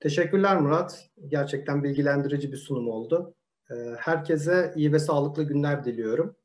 [0.00, 1.10] Teşekkürler Murat.
[1.28, 3.34] Gerçekten bilgilendirici bir sunum oldu.
[3.70, 6.36] Ee, herkese iyi ve sağlıklı günler diliyorum.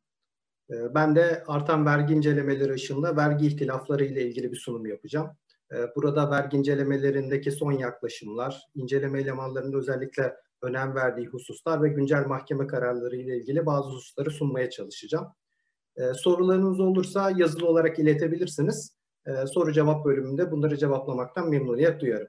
[0.70, 5.30] Ee, ben de artan vergi incelemeleri ışığında vergi ihtilafları ile ilgili bir sunum yapacağım.
[5.74, 12.68] Ee, burada vergi incelemelerindeki son yaklaşımlar, inceleme elemanlarında özellikle önem verdiği hususlar ve güncel mahkeme
[12.68, 15.28] kararları ile ilgili bazı hususları sunmaya çalışacağım.
[16.14, 18.96] Sorularınız olursa yazılı olarak iletebilirsiniz.
[19.46, 22.28] Soru cevap bölümünde bunları cevaplamaktan memnuniyet duyarım.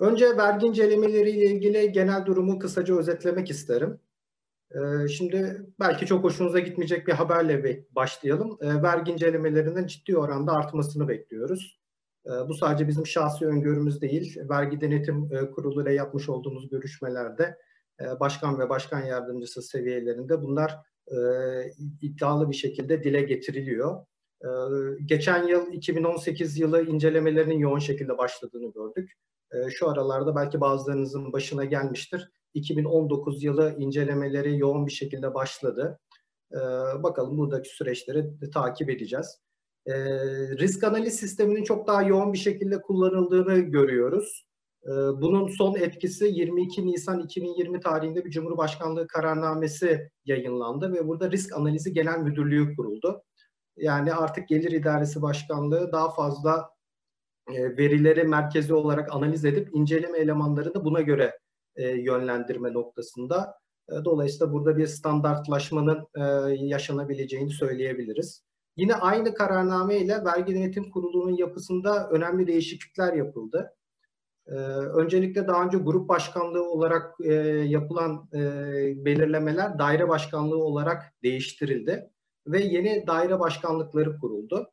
[0.00, 4.00] Önce vergi incelemeleriyle ilgili genel durumu kısaca özetlemek isterim.
[4.74, 8.58] Ee, şimdi belki çok hoşunuza gitmeyecek bir haberle başlayalım.
[8.60, 11.80] Ee, vergi incelemelerinin ciddi oranda artmasını bekliyoruz.
[12.26, 14.38] Ee, bu sadece bizim şahsi öngörümüz değil.
[14.48, 17.58] Vergi Denetim e, Kurulu ile yapmış olduğumuz görüşmelerde
[18.00, 21.16] e, başkan ve başkan yardımcısı seviyelerinde bunlar e,
[22.00, 24.06] iddialı bir şekilde dile getiriliyor.
[25.04, 29.12] Geçen yıl 2018 yılı incelemelerinin yoğun şekilde başladığını gördük.
[29.54, 32.30] Ee, şu aralarda belki bazılarınızın başına gelmiştir.
[32.54, 35.98] 2019 yılı incelemeleri yoğun bir şekilde başladı.
[36.52, 36.58] Ee,
[37.02, 39.38] bakalım buradaki süreçleri takip edeceğiz.
[39.86, 39.94] Ee,
[40.58, 44.46] risk analiz sisteminin çok daha yoğun bir şekilde kullanıldığını görüyoruz.
[45.20, 51.92] Bunun son etkisi 22 Nisan 2020 tarihinde bir Cumhurbaşkanlığı kararnamesi yayınlandı ve burada risk analizi
[51.92, 53.22] genel müdürlüğü kuruldu.
[53.76, 56.73] Yani artık Gelir İdaresi Başkanlığı daha fazla
[57.48, 61.38] verileri merkezi olarak analiz edip inceleme elemanlarını buna göre
[61.76, 63.54] e, yönlendirme noktasında.
[63.88, 66.06] E, dolayısıyla burada bir standartlaşmanın
[66.66, 68.44] yaşanabileceğini söyleyebiliriz.
[68.76, 73.70] Yine aynı kararname ile Vergi Denetim Kurulu'nun yapısında önemli değişiklikler yapıldı.
[74.94, 77.14] öncelikle daha önce grup başkanlığı olarak
[77.64, 78.28] yapılan
[79.04, 82.10] belirlemeler daire başkanlığı olarak değiştirildi
[82.46, 84.70] ve yeni daire başkanlıkları kuruldu.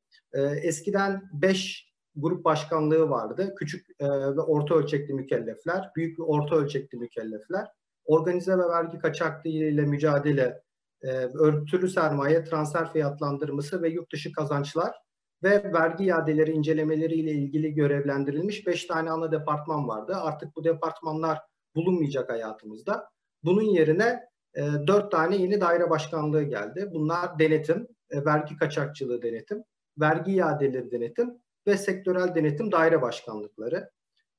[0.63, 3.55] eskiden 5 grup başkanlığı vardı.
[3.57, 7.67] Küçük e, ve orta ölçekli mükellefler, büyük ve orta ölçekli mükellefler,
[8.05, 10.61] organize ve vergi kaçaklığı ile mücadele,
[11.01, 14.95] e, örtülü sermaye, transfer fiyatlandırması ve yurt dışı kazançlar
[15.43, 20.15] ve vergi iadeleri incelemeleri ile ilgili görevlendirilmiş 5 tane ana departman vardı.
[20.15, 21.39] Artık bu departmanlar
[21.75, 23.09] bulunmayacak hayatımızda.
[23.43, 24.19] Bunun yerine
[24.55, 26.89] e, 4 tane yeni daire başkanlığı geldi.
[26.93, 29.63] Bunlar denetim, e, vergi kaçakçılığı denetim,
[29.99, 33.89] vergi iadeleri denetim ve sektörel denetim daire başkanlıkları.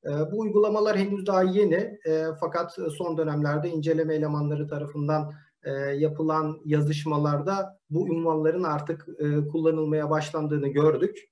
[0.05, 5.33] E, bu uygulamalar henüz daha yeni e, fakat son dönemlerde inceleme elemanları tarafından
[5.65, 11.29] e, yapılan yazışmalarda bu ünvanların artık e, kullanılmaya başlandığını gördük.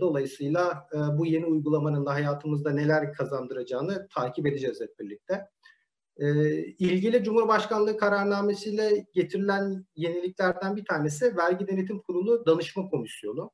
[0.00, 5.48] Dolayısıyla bu yeni uygulamanın da hayatımızda neler kazandıracağını takip edeceğiz hep birlikte.
[6.78, 13.50] İlgili Cumhurbaşkanlığı kararnamesiyle getirilen yeniliklerden bir tanesi Vergi Denetim Kurulu Danışma Komisyonu.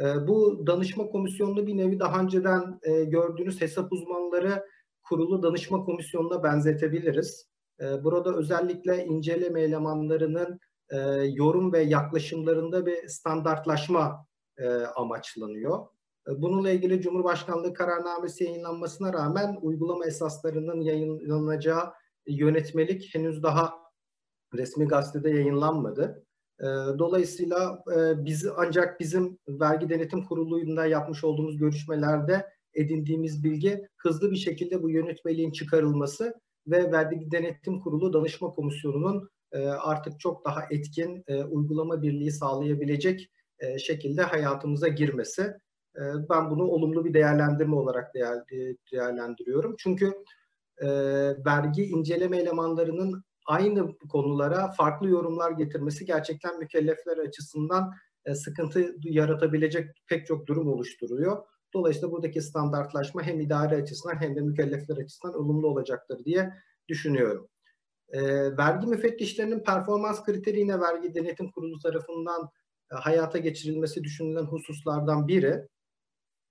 [0.00, 4.66] Ee, bu danışma komisyonunu bir nevi daha önceden e, gördüğünüz hesap uzmanları
[5.02, 7.50] kurulu danışma komisyonuna benzetebiliriz.
[7.80, 10.98] Ee, burada özellikle inceleme elemanlarının e,
[11.34, 14.26] yorum ve yaklaşımlarında bir standartlaşma
[14.58, 15.86] e, amaçlanıyor.
[16.36, 21.92] Bununla ilgili Cumhurbaşkanlığı kararnamesi yayınlanmasına rağmen uygulama esaslarının yayınlanacağı
[22.26, 23.74] yönetmelik henüz daha
[24.54, 26.24] resmi gazetede yayınlanmadı.
[26.60, 26.64] Ee,
[26.98, 34.36] dolayısıyla e, biz ancak bizim vergi denetim kuruluyla yapmış olduğumuz görüşmelerde edindiğimiz bilgi hızlı bir
[34.36, 36.34] şekilde bu yönetmeliğin çıkarılması
[36.66, 43.30] ve vergi denetim kurulu danışma komisyonunun e, artık çok daha etkin e, uygulama birliği sağlayabilecek
[43.78, 45.54] şekilde hayatımıza girmesi.
[46.30, 48.14] Ben bunu olumlu bir değerlendirme olarak
[48.92, 49.74] değerlendiriyorum.
[49.78, 50.12] Çünkü
[51.46, 57.92] vergi inceleme elemanlarının aynı konulara farklı yorumlar getirmesi gerçekten mükellefler açısından
[58.24, 61.44] e, sıkıntı yaratabilecek pek çok durum oluşturuyor.
[61.74, 66.52] Dolayısıyla buradaki standartlaşma hem idare açısından hem de mükellefler açısından olumlu olacaktır diye
[66.88, 67.48] düşünüyorum.
[68.08, 68.20] E,
[68.56, 72.48] vergi müfettişlerinin performans kriteri vergi denetim kurulu tarafından
[72.92, 75.68] e, hayata geçirilmesi düşünülen hususlardan biri.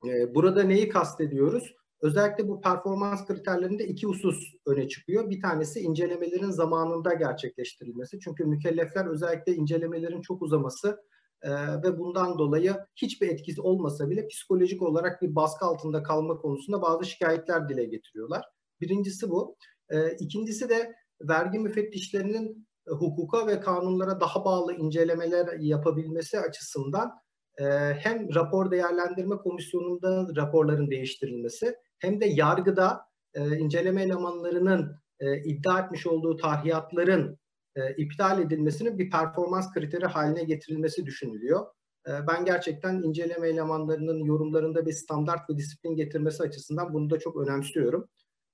[0.08, 1.74] E, burada neyi kastediyoruz?
[2.02, 5.30] Özellikle bu performans kriterlerinde iki husus öne çıkıyor.
[5.30, 8.20] Bir tanesi incelemelerin zamanında gerçekleştirilmesi.
[8.20, 11.02] Çünkü mükellefler özellikle incelemelerin çok uzaması
[11.42, 11.52] e,
[11.84, 17.06] ve bundan dolayı hiçbir etkisi olmasa bile psikolojik olarak bir baskı altında kalma konusunda bazı
[17.06, 18.46] şikayetler dile getiriyorlar.
[18.82, 19.56] Birincisi bu.
[19.90, 27.12] E, ikincisi de vergi müfettişlerinin hukuka ve kanunlara daha bağlı incelemeler yapabilmesi açısından
[27.58, 27.64] e,
[27.94, 36.08] hem rapor değerlendirme komisyonunda raporların değiştirilmesi hem de yargıda e, inceleme elemanlarının e, iddia etmiş
[36.08, 37.40] olduğu tahiyatların
[37.76, 41.66] e, iptal edilmesinin bir performans kriteri haline getirilmesi düşünülüyor.
[42.08, 48.10] ben gerçekten inceleme elemanlarının yorumlarında bir standart ve disiplin getirmesi açısından bunu da çok önemsiyorum.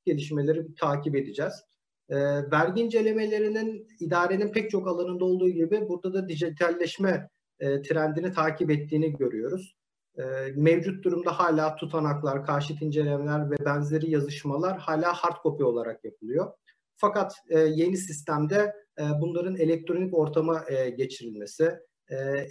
[0.05, 1.53] Gelişmeleri takip edeceğiz.
[2.51, 9.75] vergi incelemelerinin idarenin pek çok alanında olduğu gibi burada da dijitalleşme trendini takip ettiğini görüyoruz.
[10.55, 16.51] Mevcut durumda hala tutanaklar, karşıt incelemeler ve benzeri yazışmalar hala hard copy olarak yapılıyor.
[16.97, 18.73] Fakat yeni sistemde
[19.21, 20.63] bunların elektronik ortama
[20.97, 21.71] geçirilmesi,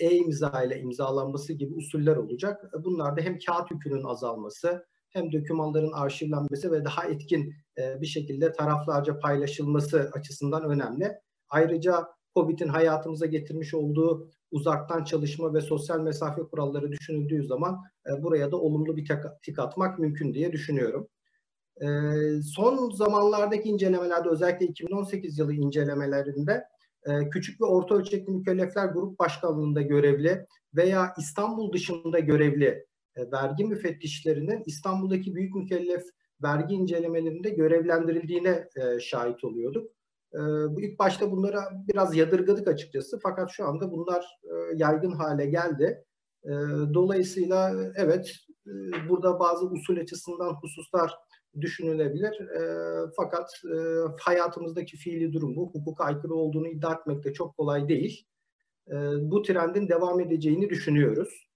[0.01, 2.71] e-imza ile imzalanması gibi usuller olacak.
[2.85, 7.55] Bunlar da hem kağıt yükünün azalması hem dokümanların arşivlenmesi ve daha etkin
[8.01, 11.13] bir şekilde taraflarca paylaşılması açısından önemli.
[11.49, 17.83] Ayrıca COVID'in hayatımıza getirmiş olduğu uzaktan çalışma ve sosyal mesafe kuralları düşünüldüğü zaman
[18.19, 19.09] buraya da olumlu bir
[19.43, 21.09] tik atmak mümkün diye düşünüyorum.
[22.43, 26.65] Son zamanlardaki incelemelerde özellikle 2018 yılı incelemelerinde
[27.07, 32.87] e, küçük ve orta ölçekli mükellefler grup başkanlığında görevli veya İstanbul dışında görevli
[33.17, 36.03] e, vergi müfettişlerinin İstanbul'daki büyük mükellef
[36.43, 39.93] vergi incelemelerinde görevlendirildiğine e, şahit oluyorduk.
[40.71, 44.39] Bu ilk başta bunlara biraz yadırgadık açıkçası fakat şu anda bunlar
[44.75, 46.05] yaygın hale geldi.
[46.95, 48.33] Dolayısıyla evet
[49.09, 51.15] burada bazı usul açısından hususlar
[51.61, 52.41] düşünülebilir.
[52.41, 52.61] E,
[53.17, 53.77] fakat e,
[54.21, 55.71] hayatımızdaki fiili durum bu.
[55.75, 58.27] Hukuka aykırı olduğunu iddia etmek de çok kolay değil.
[58.89, 61.49] E, bu trendin devam edeceğini düşünüyoruz.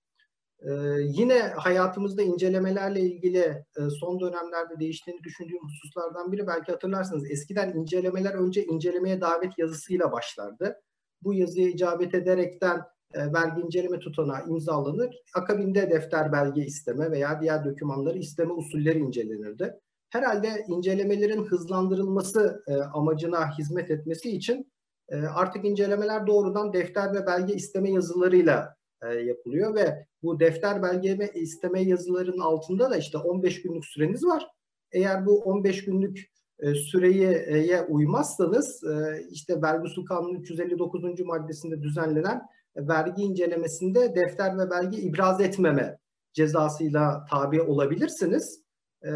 [0.62, 0.70] E,
[1.00, 7.30] yine hayatımızda incelemelerle ilgili e, son dönemlerde değiştiğini düşündüğüm hususlardan biri belki hatırlarsınız.
[7.30, 10.80] Eskiden incelemeler önce incelemeye davet yazısıyla başlardı.
[11.22, 12.82] Bu yazıya icabet ederekten
[13.14, 15.16] e, vergi inceleme tutanağı imzalanır.
[15.34, 19.80] Akabinde defter belge isteme veya diğer dokümanları isteme usulleri incelenirdi
[20.10, 24.72] herhalde incelemelerin hızlandırılması e, amacına hizmet etmesi için
[25.08, 31.30] e, artık incelemeler doğrudan defter ve belge isteme yazılarıyla e, yapılıyor ve bu defter belge
[31.34, 34.46] isteme yazılarının altında da işte 15 günlük süreniz var.
[34.92, 41.20] Eğer bu 15 günlük e, süreye uymazsanız e, işte vergi usul kanunu 359.
[41.20, 42.42] maddesinde düzenlenen
[42.76, 45.98] vergi incelemesinde defter ve belge ibraz etmeme
[46.32, 48.62] cezasıyla tabi olabilirsiniz.
[49.04, 49.10] E,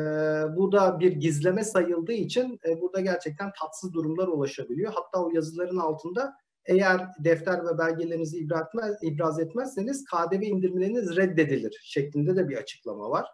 [0.56, 4.92] bu da bir gizleme sayıldığı için burada gerçekten tatsız durumlar ulaşabiliyor.
[4.94, 6.34] Hatta o yazıların altında
[6.66, 13.10] eğer defter ve belgelerinizi ibraz, etmez, ibraz etmezseniz KDV indirimleriniz reddedilir şeklinde de bir açıklama
[13.10, 13.26] var.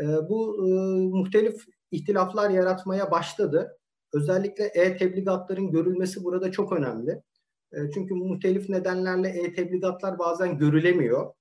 [0.00, 0.70] E, bu e,
[1.18, 3.78] muhtelif ihtilaflar yaratmaya başladı.
[4.12, 7.22] Özellikle e-tebligatların görülmesi burada çok önemli.
[7.72, 11.32] E, çünkü muhtelif nedenlerle e-tebligatlar bazen görülemiyor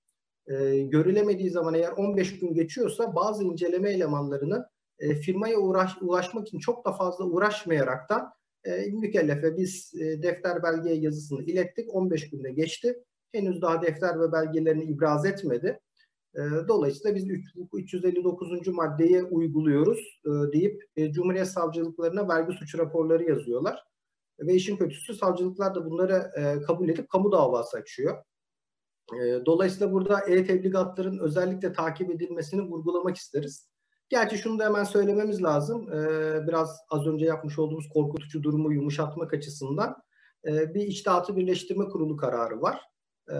[0.47, 4.65] e, görülemediği zaman eğer 15 gün geçiyorsa bazı inceleme elemanlarının
[4.99, 8.31] e, firmaya uğraş, ulaşmak için çok da fazla uğraşmayaraktan
[8.65, 13.03] e, mükellefe biz e, defter belge yazısını ilettik 15 günde geçti.
[13.31, 15.79] Henüz daha defter ve belgelerini ibraz etmedi.
[16.35, 17.27] E, dolayısıyla biz
[17.73, 18.67] 359.
[18.67, 20.21] maddeye uyguluyoruz
[20.53, 23.83] deyip Cumhuriyet Savcılıklarına vergi suç raporları yazıyorlar.
[24.39, 26.31] Ve işin kötüsü savcılıklar da bunları
[26.67, 28.23] kabul edip kamu davası açıyor.
[29.45, 33.69] Dolayısıyla burada e-tebligatların özellikle takip edilmesini vurgulamak isteriz.
[34.09, 35.87] Gerçi şunu da hemen söylememiz lazım.
[36.47, 39.95] Biraz az önce yapmış olduğumuz korkutucu durumu yumuşatmak açısından
[40.45, 42.81] bir içtihatı birleştirme kurulu kararı var.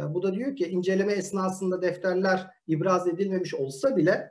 [0.10, 4.30] Bu da diyor ki inceleme esnasında defterler ibraz edilmemiş olsa bile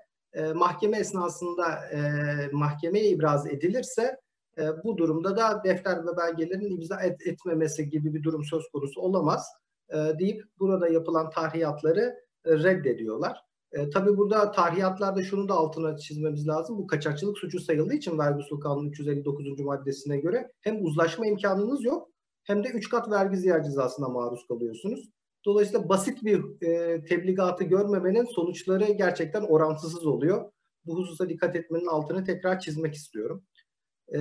[0.54, 1.80] mahkeme esnasında
[2.52, 4.16] mahkemeye ibraz edilirse
[4.84, 9.46] bu durumda da defter ve belgelerin imza et, etmemesi gibi bir durum söz konusu olamaz
[9.88, 12.14] e, deyip burada yapılan tahriyatları
[12.44, 13.44] e, reddediyorlar.
[13.74, 16.78] E, tabii burada tahriyatlarda şunu da altına çizmemiz lazım.
[16.78, 19.60] Bu kaçakçılık suçu sayıldığı için vergi usul kanunu 359.
[19.60, 22.08] maddesine göre hem uzlaşma imkanınız yok
[22.44, 25.08] hem de 3 kat vergi ziyaret cezasına maruz kalıyorsunuz.
[25.44, 30.52] Dolayısıyla basit bir e, tebligatı görmemenin sonuçları gerçekten orantısız oluyor.
[30.86, 33.44] Bu hususa dikkat etmenin altını tekrar çizmek istiyorum.
[34.08, 34.20] E,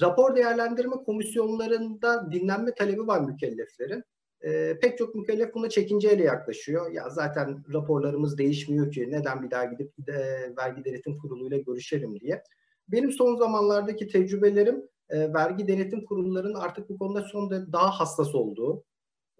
[0.00, 4.04] rapor değerlendirme komisyonlarında dinlenme talebi var mükelleflerin.
[4.44, 6.92] E, pek çok mükellef buna çekinceyle yaklaşıyor.
[6.92, 12.42] Ya zaten raporlarımız değişmiyor ki neden bir daha gidip de vergi denetim kuruluyla görüşelim diye.
[12.88, 18.84] Benim son zamanlardaki tecrübelerim e, vergi denetim kurullarının artık bu konuda son daha hassas olduğu,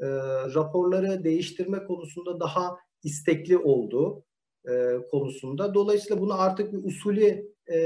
[0.00, 0.06] e,
[0.54, 4.24] raporları değiştirme konusunda daha istekli olduğu
[4.68, 5.74] e, konusunda.
[5.74, 7.78] Dolayısıyla bunu artık bir usulü e,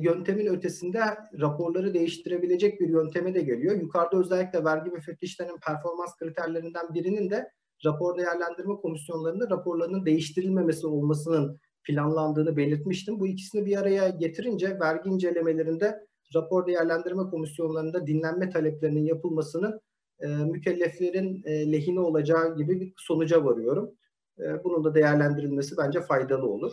[0.00, 1.00] yöntemin ötesinde
[1.40, 3.76] raporları değiştirebilecek bir yönteme de geliyor.
[3.80, 7.50] Yukarıda özellikle vergi müfettişlerinin performans kriterlerinden birinin de
[7.84, 13.20] rapor değerlendirme komisyonlarında raporlarının değiştirilmemesi olmasının planlandığını belirtmiştim.
[13.20, 19.80] Bu ikisini bir araya getirince vergi incelemelerinde rapor değerlendirme komisyonlarında dinlenme taleplerinin yapılmasının
[20.20, 23.90] e, mükelleflerin e, lehine olacağı gibi bir sonuca varıyorum.
[24.38, 26.72] E, bunun da değerlendirilmesi bence faydalı olur.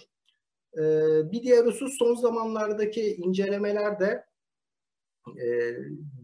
[0.78, 0.82] E,
[1.32, 4.25] bir diğer husus son zamanlardaki incelemelerde
[5.28, 5.75] e,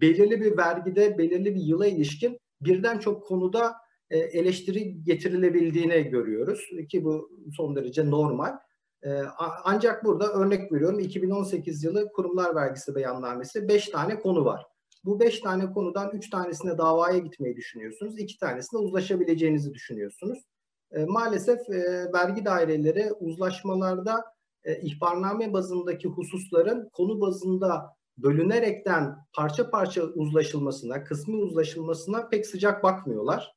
[0.01, 3.75] belirli bir vergide, belirli bir yıla ilişkin birden çok konuda
[4.09, 8.57] e, eleştiri getirilebildiğini görüyoruz ki bu son derece normal.
[9.03, 9.09] E,
[9.63, 14.65] ancak burada örnek veriyorum 2018 yılı kurumlar vergisi beyannamesi 5 tane konu var.
[15.05, 18.19] Bu 5 tane konudan 3 tanesine davaya gitmeyi düşünüyorsunuz.
[18.19, 20.39] 2 tanesine uzlaşabileceğinizi düşünüyorsunuz.
[20.91, 24.23] E, maalesef e, vergi daireleri uzlaşmalarda
[24.67, 33.53] e, ihbarname bazındaki hususların konu bazında bölünerekten parça parça uzlaşılmasına, kısmi uzlaşılmasına pek sıcak bakmıyorlar.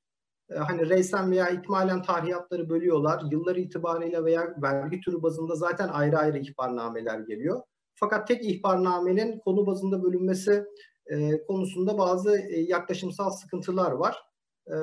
[0.50, 3.22] E, hani reysen veya ikmalen tarihiyatları bölüyorlar.
[3.30, 7.62] Yıllar itibariyle veya vergi türü bazında zaten ayrı ayrı ihbarnameler geliyor.
[7.94, 10.64] Fakat tek ihbarnamenin konu bazında bölünmesi
[11.06, 14.16] e, konusunda bazı e, yaklaşımsal sıkıntılar var.
[14.66, 14.74] E,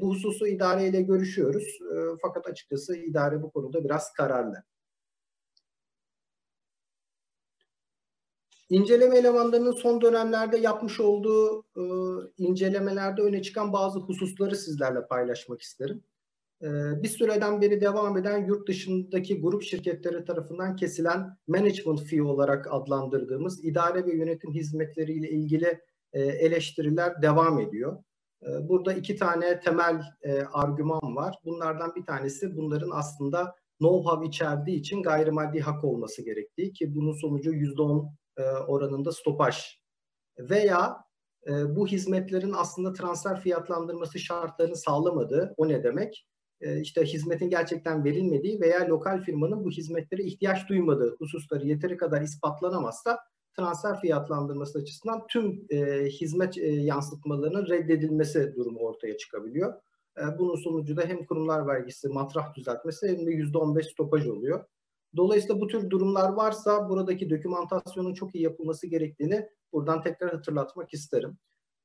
[0.00, 1.78] bu hususu idareyle görüşüyoruz.
[1.92, 4.62] E, fakat açıkçası idare bu konuda biraz kararlı.
[8.68, 11.82] İnceleme elemanlarının son dönemlerde yapmış olduğu e,
[12.38, 16.02] incelemelerde öne çıkan bazı hususları sizlerle paylaşmak isterim.
[16.62, 16.66] E,
[17.02, 23.64] bir süreden beri devam eden yurt dışındaki grup şirketleri tarafından kesilen management fee olarak adlandırdığımız
[23.64, 25.80] idare ve yönetim hizmetleriyle ilgili
[26.12, 28.02] e, eleştiriler devam ediyor.
[28.42, 31.34] E, burada iki tane temel e, argüman var.
[31.44, 37.52] Bunlardan bir tanesi bunların aslında know-how içerdiği için gayrimaddi hak olması gerektiği ki bunun sonucu
[37.52, 39.56] %10 e, oranında stopaj
[40.38, 40.96] veya
[41.46, 46.26] e, bu hizmetlerin aslında transfer fiyatlandırması şartlarını sağlamadığı o ne demek?
[46.60, 52.22] E, işte hizmetin gerçekten verilmediği veya lokal firmanın bu hizmetlere ihtiyaç duymadığı hususları yeteri kadar
[52.22, 53.18] ispatlanamazsa
[53.56, 59.74] transfer fiyatlandırması açısından tüm e, hizmet e, yansıtmalarının reddedilmesi durumu ortaya çıkabiliyor.
[60.18, 64.64] E, bunun sonucu da hem kurumlar vergisi matrah düzeltmesi hem de %15 stopaj oluyor.
[65.16, 71.38] Dolayısıyla bu tür durumlar varsa buradaki dokümantasyonun çok iyi yapılması gerektiğini buradan tekrar hatırlatmak isterim.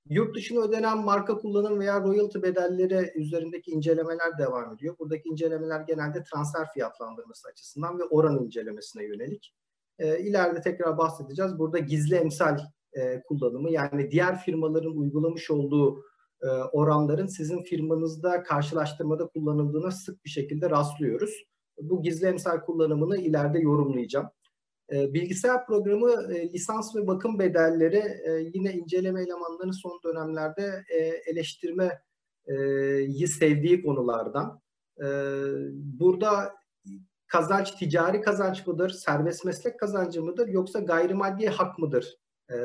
[0.10, 4.96] Yurt dışına ödenen marka kullanım veya royalty bedelleri üzerindeki incelemeler devam ediyor.
[5.00, 9.54] Buradaki incelemeler genelde transfer fiyatlandırması açısından ve oran incelemesine yönelik.
[10.00, 11.60] E, ileride tekrar bahsedeceğiz.
[11.60, 12.60] Burada gizli emsal
[12.94, 16.04] e, kullanımı yani diğer firmaların uygulamış olduğu
[16.42, 21.51] e, oranların sizin firmanızda karşılaştırmada kullanıldığına sık bir şekilde rastlıyoruz
[21.82, 24.30] bu gizli emsal kullanımını ileride yorumlayacağım.
[24.92, 30.98] E, bilgisayar programı e, lisans ve bakım bedelleri e, yine inceleme elemanlarının son dönemlerde e,
[31.32, 34.62] eleştirmeyi sevdiği konulardan.
[35.00, 35.08] E,
[35.76, 36.56] burada
[37.28, 42.18] kazanç ticari kazanç mıdır, serbest meslek kazancı mıdır yoksa gayrimaddi hak mıdır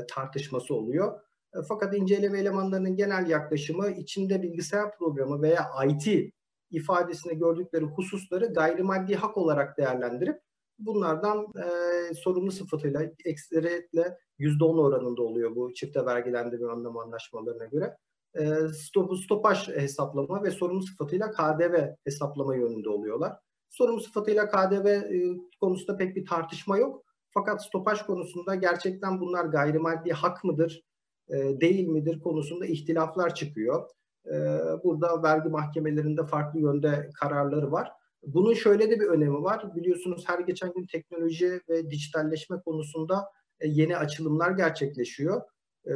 [0.09, 1.21] tartışması oluyor.
[1.69, 6.33] Fakat inceleme elemanlarının genel yaklaşımı içinde bilgisayar programı veya IT
[6.71, 10.41] ifadesinde gördükleri hususları gayrimaddi hak olarak değerlendirip
[10.79, 17.97] bunlardan e, sorumlu sıfatıyla ekseriyetle %10 oranında oluyor bu çifte vergilendirme anlamı anlaşmalarına göre.
[18.35, 23.37] E, stop, stopaj hesaplama ve sorumlu sıfatıyla KDV hesaplama yönünde oluyorlar.
[23.69, 27.05] Sorumlu sıfatıyla KDV e, konusunda pek bir tartışma yok.
[27.31, 30.83] Fakat stopaj konusunda gerçekten bunlar gayrimaddi hak mıdır,
[31.29, 33.91] e, değil midir konusunda ihtilaflar çıkıyor.
[34.33, 37.93] Ee, burada vergi mahkemelerinde farklı yönde kararları var.
[38.27, 39.75] Bunun şöyle de bir önemi var.
[39.77, 43.25] Biliyorsunuz her geçen gün teknoloji ve dijitalleşme konusunda
[43.61, 45.43] e, yeni açılımlar gerçekleşiyor.
[45.87, 45.93] Ee,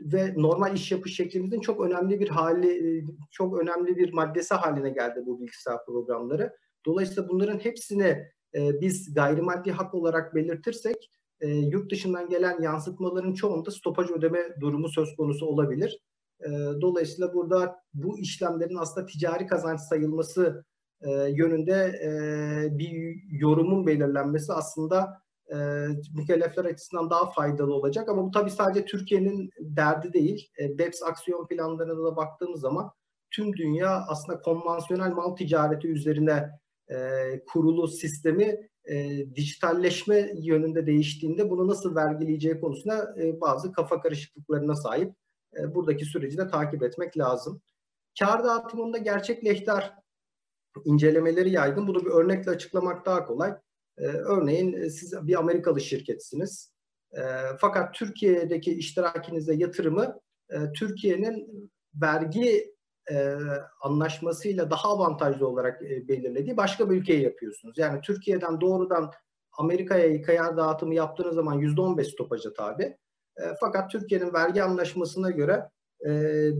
[0.00, 4.90] ve normal iş yapış şeklimizin çok önemli bir hali, e, çok önemli bir maddesi haline
[4.90, 6.56] geldi bu bilgisayar programları.
[6.86, 11.10] Dolayısıyla bunların hepsini e, biz gayrimaddi hak olarak belirtirsek
[11.42, 15.98] yurt dışından gelen yansıtmaların çoğunda stopaj ödeme durumu söz konusu olabilir.
[16.46, 20.64] E, dolayısıyla burada bu işlemlerin aslında ticari kazanç sayılması
[21.00, 25.22] e, yönünde e, bir yorumun belirlenmesi aslında
[25.52, 25.56] e,
[26.14, 28.08] mükellefler açısından daha faydalı olacak.
[28.08, 30.48] Ama bu tabii sadece Türkiye'nin derdi değil.
[30.58, 32.90] E, BEPS aksiyon planlarına da baktığımız zaman
[33.30, 36.50] tüm dünya aslında konvansiyonel mal ticareti üzerine
[37.46, 45.14] kurulu sistemi e, dijitalleşme yönünde değiştiğinde bunu nasıl vergileyeceği konusunda e, bazı kafa karışıklıklarına sahip.
[45.58, 47.62] E, buradaki süreci de takip etmek lazım.
[48.18, 49.94] Kar dağıtımında gerçek lehter
[50.84, 51.86] incelemeleri yaygın.
[51.86, 53.54] Bunu bir örnekle açıklamak daha kolay.
[53.98, 56.72] E, örneğin e, siz bir Amerikalı şirketsiniz.
[57.58, 60.20] fakat Türkiye'deki iştirakinize yatırımı
[60.74, 62.74] Türkiye'nin vergi
[63.80, 67.78] anlaşmasıyla daha avantajlı olarak belirlediği başka bir ülkeye yapıyorsunuz.
[67.78, 69.12] Yani Türkiye'den doğrudan
[69.52, 72.98] Amerika'ya kayar dağıtımı yaptığınız zaman %15 stopaja tabi.
[73.36, 75.68] E, fakat Türkiye'nin vergi anlaşmasına göre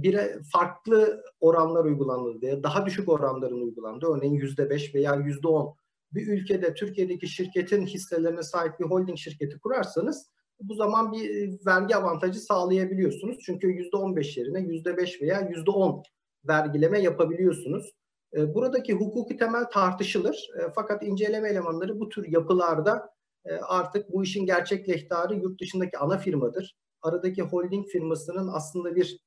[0.03, 0.19] bir
[0.53, 5.75] farklı oranlar uygulanıldığı, daha düşük oranların uygulandığı, örneğin yüzde beş veya yüzde on
[6.13, 10.27] bir ülkede Türkiye'deki şirketin hisselerine sahip bir holding şirketi kurarsanız
[10.61, 13.39] bu zaman bir vergi avantajı sağlayabiliyorsunuz.
[13.47, 16.03] Çünkü yüzde on beş yerine yüzde beş veya yüzde on
[16.49, 17.93] vergileme yapabiliyorsunuz.
[18.37, 20.49] Buradaki hukuki temel tartışılır.
[20.75, 23.09] Fakat inceleme elemanları bu tür yapılarda
[23.51, 26.77] artık bu işin gerçek lehtarı yurt dışındaki ana firmadır.
[27.03, 29.19] Aradaki holding firmasının aslında bir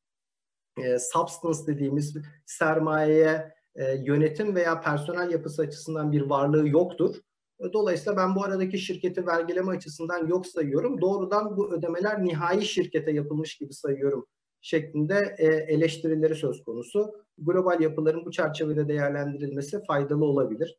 [0.78, 7.16] e, substance dediğimiz sermayeye e, yönetim veya personel yapısı açısından bir varlığı yoktur.
[7.60, 11.02] E, dolayısıyla ben bu aradaki şirketi vergileme açısından yok sayıyorum.
[11.02, 14.28] Doğrudan bu ödemeler nihai şirkete yapılmış gibi sayıyorum
[14.66, 17.16] şeklinde e, eleştirileri söz konusu.
[17.38, 20.78] Global yapıların bu çerçevede değerlendirilmesi faydalı olabilir.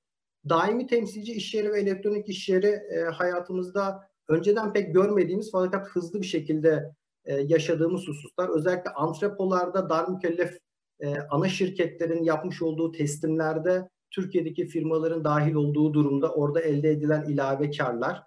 [0.49, 6.21] Daimi temsilci iş yeri ve elektronik iş yeri e, hayatımızda önceden pek görmediğimiz fakat hızlı
[6.21, 8.49] bir şekilde e, yaşadığımız hususlar.
[8.49, 10.59] Özellikle antrepolarda dar mükellef
[11.01, 17.71] e, ana şirketlerin yapmış olduğu teslimlerde Türkiye'deki firmaların dahil olduğu durumda orada elde edilen ilave
[17.71, 18.23] karlar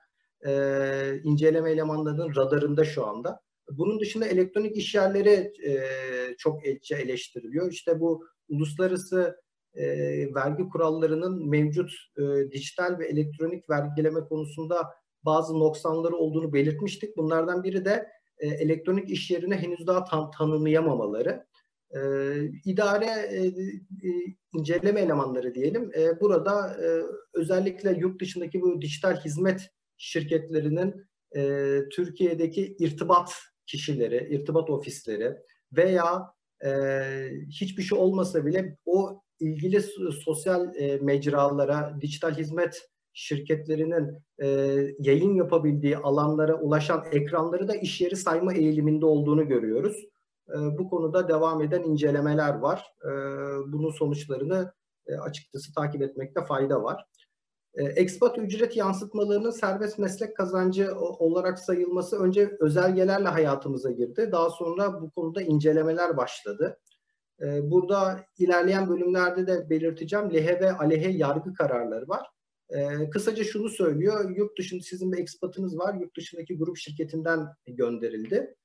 [0.46, 0.52] e,
[1.24, 3.40] inceleme elemanlarının radarında şu anda.
[3.72, 5.82] Bunun dışında elektronik işyerleri e,
[6.38, 7.72] çok eleştiriliyor.
[7.72, 9.36] İşte bu uluslararası
[9.76, 9.86] e,
[10.36, 14.90] vergi kurallarının mevcut e, dijital ve elektronik vergileme konusunda
[15.24, 17.18] bazı noksanları olduğunu belirtmiştik.
[17.18, 18.08] Bunlardan biri de
[18.40, 21.46] e, elektronik iş yerine henüz daha tam tanımlayamamaları.
[21.96, 22.00] E,
[22.66, 23.48] idare e,
[24.10, 24.12] e,
[24.54, 25.92] inceleme elemanları diyelim.
[25.98, 26.88] E, burada e,
[27.34, 33.34] özellikle yurt dışındaki bu dijital hizmet şirketlerinin e, Türkiye'deki irtibat
[33.68, 35.38] kişileri, irtibat ofisleri
[35.74, 36.34] veya
[36.66, 36.70] e,
[37.50, 39.82] hiçbir şey olmasa bile o ilgili
[40.26, 44.48] sosyal e, mecralara, dijital hizmet şirketlerinin e,
[45.00, 50.06] yayın yapabildiği alanlara ulaşan ekranları da iş yeri sayma eğiliminde olduğunu görüyoruz.
[50.50, 52.94] E, bu konuda devam eden incelemeler var.
[53.04, 53.10] E,
[53.72, 54.74] bunun sonuçlarını
[55.08, 57.06] e, açıkçası takip etmekte fayda var.
[57.76, 64.30] E, ekspat ücret yansıtmalarının serbest meslek kazancı olarak sayılması önce özelgelerle hayatımıza girdi.
[64.32, 66.80] Daha sonra bu konuda incelemeler başladı.
[67.42, 72.28] E, burada ilerleyen bölümlerde de belirteceğim lehe ve aleyhe yargı kararları var.
[72.70, 78.56] E, kısaca şunu söylüyor, yurt dışında sizin bir ekspatınız var, yurt dışındaki grup şirketinden gönderildi.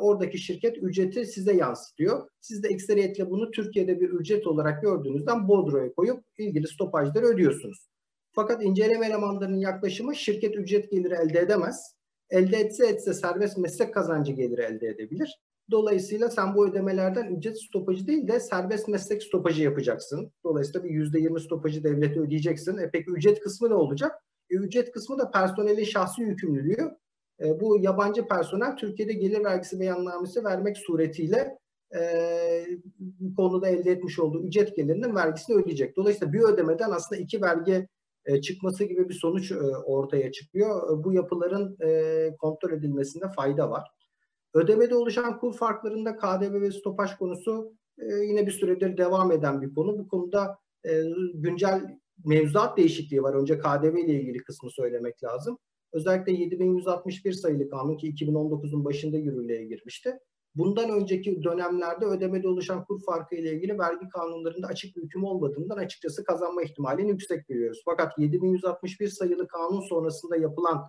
[0.00, 2.28] Oradaki şirket ücreti size yansıtıyor.
[2.40, 7.88] Siz de ekseriyetle bunu Türkiye'de bir ücret olarak gördüğünüzden Bodro'ya koyup ilgili stopajları ödüyorsunuz.
[8.32, 11.94] Fakat inceleme elemanlarının yaklaşımı şirket ücret geliri elde edemez.
[12.30, 15.38] Elde etse etse serbest meslek kazancı geliri elde edebilir.
[15.70, 20.32] Dolayısıyla sen bu ödemelerden ücret stopajı değil de serbest meslek stopajı yapacaksın.
[20.44, 22.78] Dolayısıyla bir yüzde yirmi stopajı devlete ödeyeceksin.
[22.78, 24.12] E peki ücret kısmı ne olacak?
[24.50, 26.96] E, ücret kısmı da personelin şahsi yükümlülüğü.
[27.40, 31.58] E, bu yabancı personel Türkiye'de gelir vergisi beyannamesi vermek suretiyle
[31.96, 32.00] e,
[33.36, 35.96] konuda elde etmiş olduğu ücret gelirinin vergisini ödeyecek.
[35.96, 37.88] Dolayısıyla bir ödemeden aslında iki vergi
[38.28, 41.00] e, çıkması gibi bir sonuç e, ortaya çıkıyor.
[41.00, 41.76] E, bu yapıların
[42.36, 43.88] kontrol edilmesinde fayda var.
[44.54, 49.98] Ödemede oluşan kur farklarında KDV ve stopaj konusu yine bir süredir devam eden bir konu.
[49.98, 50.58] Bu konuda
[51.34, 53.34] güncel mevzuat değişikliği var.
[53.34, 55.58] Önce KDV ile ilgili kısmı söylemek lazım.
[55.92, 60.18] Özellikle 7161 sayılı kanun ki 2019'un başında yürürlüğe girmişti.
[60.54, 65.76] Bundan önceki dönemlerde ödemede oluşan kur farkı ile ilgili vergi kanunlarında açık bir hüküm olmadığından
[65.76, 67.82] açıkçası kazanma ihtimalini yüksek görüyoruz.
[67.84, 70.86] Fakat 7161 sayılı kanun sonrasında yapılan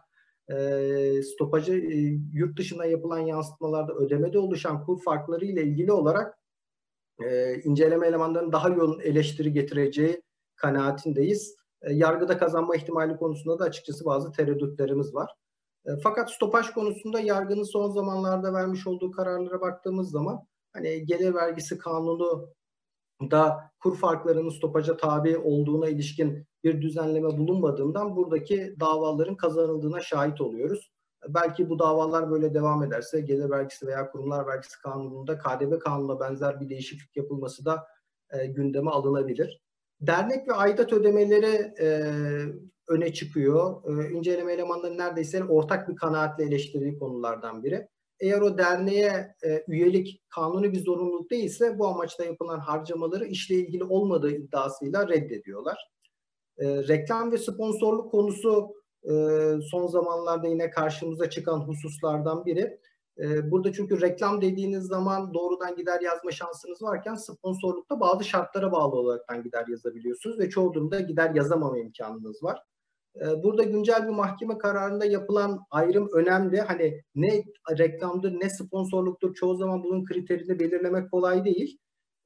[0.52, 1.95] e, stopajı e,
[2.34, 6.39] yurt dışına yapılan yansıtmalarda ödemede oluşan kur farkları ile ilgili olarak
[7.24, 10.22] e, inceleme elemanlarının daha yoğun eleştiri getireceği
[10.56, 11.56] kanaatindeyiz.
[11.82, 15.36] E, yargıda kazanma ihtimali konusunda da açıkçası bazı tereddütlerimiz var.
[15.86, 21.78] E, fakat stopaj konusunda yargının son zamanlarda vermiş olduğu kararlara baktığımız zaman hani gelir vergisi
[21.78, 22.50] kanunu
[23.32, 30.92] da kur farklarının stopaja tabi olduğuna ilişkin bir düzenleme bulunmadığından buradaki davaların kazanıldığına şahit oluyoruz.
[31.28, 36.62] Belki bu davalar böyle devam ederse gelir vergisi veya kurumlar vergisi kanununda KDV kanununa benzer
[36.62, 37.88] bir değişiklik yapılması da
[38.32, 39.62] e, gündeme alınabilir.
[40.02, 41.88] Dernek ve aidat ödemeleri e,
[42.89, 43.84] öne çıkıyor.
[43.84, 47.88] E, inceleme elemanları neredeyse ortak bir kanaatle eleştirdiği konulardan biri.
[48.19, 53.84] Eğer o derneğe e, üyelik kanuni bir zorunluluk değilse bu amaçla yapılan harcamaları işle ilgili
[53.84, 55.89] olmadığı iddiasıyla reddediyorlar.
[56.58, 58.73] E, reklam ve sponsorluk konusu
[59.04, 59.12] e,
[59.71, 62.80] son zamanlarda yine karşımıza çıkan hususlardan biri.
[63.19, 68.95] E, burada çünkü reklam dediğiniz zaman doğrudan gider yazma şansınız varken sponsorlukta bazı şartlara bağlı
[68.95, 72.60] olaraktan gider yazabiliyorsunuz ve çoğu durumda gider yazamama imkanınız var.
[73.21, 76.62] Ee, burada güncel bir mahkeme kararında yapılan ayrım önemli.
[76.62, 77.43] Hani ne
[77.77, 81.77] reklamdır ne sponsorluktur çoğu zaman bunun kriterini belirlemek kolay değil.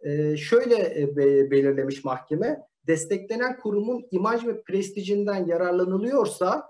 [0.01, 1.15] Ee, şöyle e,
[1.51, 6.63] belirlemiş mahkeme, desteklenen kurumun imaj ve prestijinden yararlanılıyorsa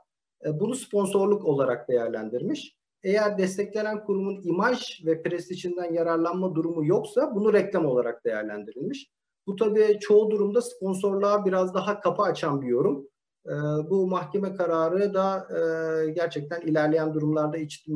[0.45, 2.75] e, bunu sponsorluk olarak değerlendirmiş.
[3.03, 9.09] Eğer desteklenen kurumun imaj ve prestijinden yararlanma durumu yoksa bunu reklam olarak değerlendirilmiş.
[9.47, 13.07] Bu tabii çoğu durumda sponsorluğa biraz daha kapı açan bir yorum.
[13.89, 15.47] Bu mahkeme kararı da
[16.15, 17.87] gerçekten ilerleyen durumlarda iç,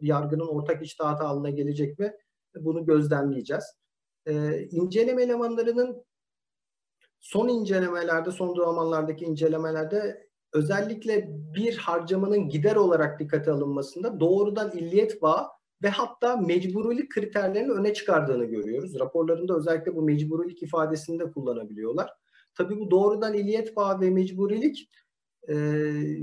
[0.00, 2.12] yargının ortak içtihatı haline gelecek mi?
[2.54, 3.64] Bunu gözlemleyeceğiz.
[4.70, 6.04] İnceleme elemanlarının
[7.20, 15.46] son incelemelerde, son zamanlardaki incelemelerde özellikle bir harcamanın gider olarak dikkate alınmasında doğrudan illiyet bağı
[15.82, 18.98] ve hatta mecburilik kriterlerini öne çıkardığını görüyoruz.
[19.00, 22.10] Raporlarında özellikle bu mecburilik ifadesini de kullanabiliyorlar.
[22.60, 24.90] Tabii bu doğrudan illiyet bağı ve mecburilik
[25.48, 25.54] e,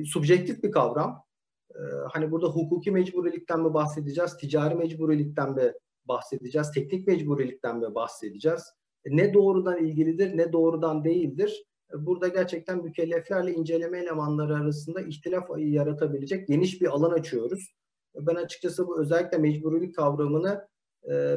[0.06, 1.24] subjektif bir kavram.
[1.72, 5.74] E, hani burada hukuki mecburilikten mi bahsedeceğiz, ticari mecburilikten mi
[6.06, 8.62] bahsedeceğiz, teknik mecburilikten mi bahsedeceğiz?
[9.06, 11.66] E, ne doğrudan ilgilidir, ne doğrudan değildir?
[11.94, 17.74] E, burada gerçekten mükelleflerle inceleme elemanları arasında ihtilaf yaratabilecek geniş bir alan açıyoruz.
[18.16, 20.77] Ben açıkçası bu özellikle mecburilik kavramını e,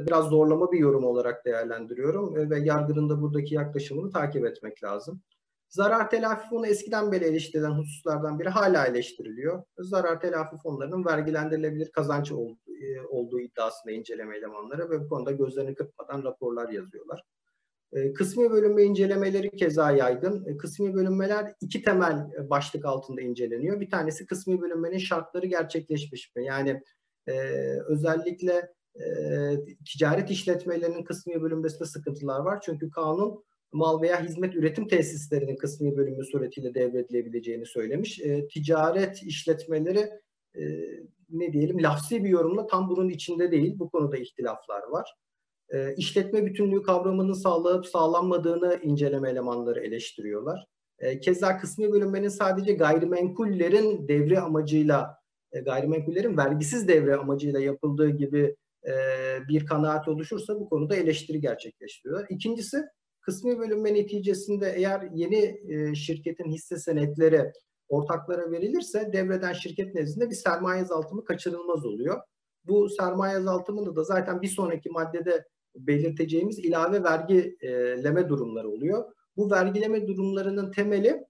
[0.06, 5.22] biraz zorlama bir yorum olarak değerlendiriyorum e, ve yargının da buradaki yaklaşımını takip etmek lazım.
[5.68, 9.62] Zarar telafi fonu eskiden beri eleştirilen hususlardan biri hala eleştiriliyor.
[9.78, 12.34] Zarar telafi fonlarının vergilendirilebilir kazanç e,
[13.08, 17.24] olduğu iddiasında inceleme elemanları ve bu konuda gözlerini kırpmadan raporlar yazıyorlar.
[18.14, 20.56] Kısmi bölünme incelemeleri keza yaygın.
[20.58, 23.80] Kısmi bölünmeler iki temel başlık altında inceleniyor.
[23.80, 26.44] Bir tanesi kısmi bölünmenin şartları gerçekleşmiş mi?
[26.44, 26.82] Yani
[27.88, 28.70] özellikle
[29.92, 32.60] ticaret işletmelerinin kısmi bölünmesinde sıkıntılar var.
[32.64, 38.20] Çünkü kanun mal veya hizmet üretim tesislerinin kısmi bölünme suretiyle devredilebileceğini söylemiş.
[38.20, 40.10] E, ticaret işletmeleri
[40.54, 40.62] e,
[41.30, 43.78] ne diyelim lafsi bir yorumla tam bunun içinde değil.
[43.78, 45.14] Bu konuda ihtilaflar var.
[45.68, 50.66] E, işletme bütünlüğü kavramının sağlayıp sağlanmadığını inceleme elemanları eleştiriyorlar.
[50.98, 55.16] E, keza kısmi bölünmenin sadece gayrimenkullerin devre amacıyla
[55.52, 58.92] e, gayrimenkullerin vergisiz devre amacıyla yapıldığı gibi e,
[59.48, 62.26] bir kanaat oluşursa bu konuda eleştiri gerçekleştiriyorlar.
[62.30, 62.82] İkincisi
[63.20, 67.52] kısmi bölünme neticesinde eğer yeni e, şirketin hisse senetleri
[67.88, 72.20] ortaklara verilirse devreden şirket nezdinde bir sermaye azaltımı kaçırılmaz oluyor.
[72.64, 79.12] Bu sermaye azaltımında da zaten bir sonraki maddede belirteceğimiz ilave vergileme durumları oluyor.
[79.36, 81.24] Bu vergileme durumlarının temeli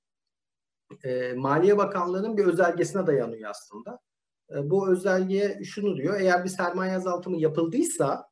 [1.05, 3.99] e, Maliye Bakanlığı'nın bir özelgesine dayanıyor aslında.
[4.55, 6.21] E, bu özelliğe şunu diyor.
[6.21, 8.31] Eğer bir sermaye azaltımı yapıldıysa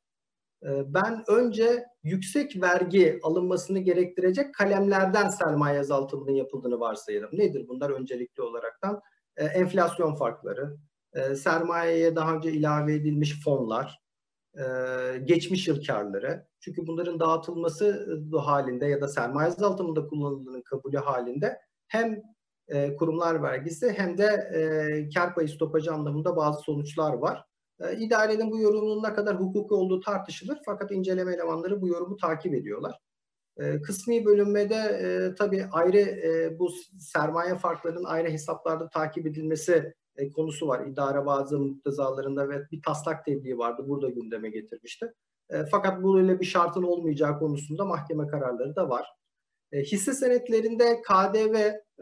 [0.63, 7.31] e, ben önce yüksek vergi alınmasını gerektirecek kalemlerden sermaye azaltımının yapıldığını varsayarım.
[7.33, 9.01] Nedir bunlar öncelikli olaraktan?
[9.37, 10.77] E, enflasyon farkları,
[11.37, 14.01] sermayeye daha önce ilave edilmiş fonlar,
[15.25, 16.47] geçmiş yıl karları.
[16.61, 18.09] Çünkü bunların dağıtılması
[18.45, 22.23] halinde ya da sermaye azaltımında kullanıldığının kabulü halinde hem
[22.69, 27.45] e, kurumlar vergisi hem de e, kar payı stopajı anlamında bazı sonuçlar var.
[27.81, 32.55] E, idarenin bu yorumunun ne kadar hukuki olduğu tartışılır fakat inceleme elemanları bu yorumu takip
[32.55, 32.99] ediyorlar.
[33.57, 40.31] E, kısmi bölünmede e, tabii ayrı e, bu sermaye farklarının ayrı hesaplarda takip edilmesi e,
[40.33, 40.87] konusu var.
[40.87, 43.85] İdare bazı muktezalarında ve bir taslak tebliği vardı.
[43.89, 45.13] Burada gündeme getirmişti.
[45.51, 49.07] E, fakat bu öyle bir şartın olmayacağı konusunda mahkeme kararları da var.
[49.73, 51.55] E, hisse senetlerinde KDV,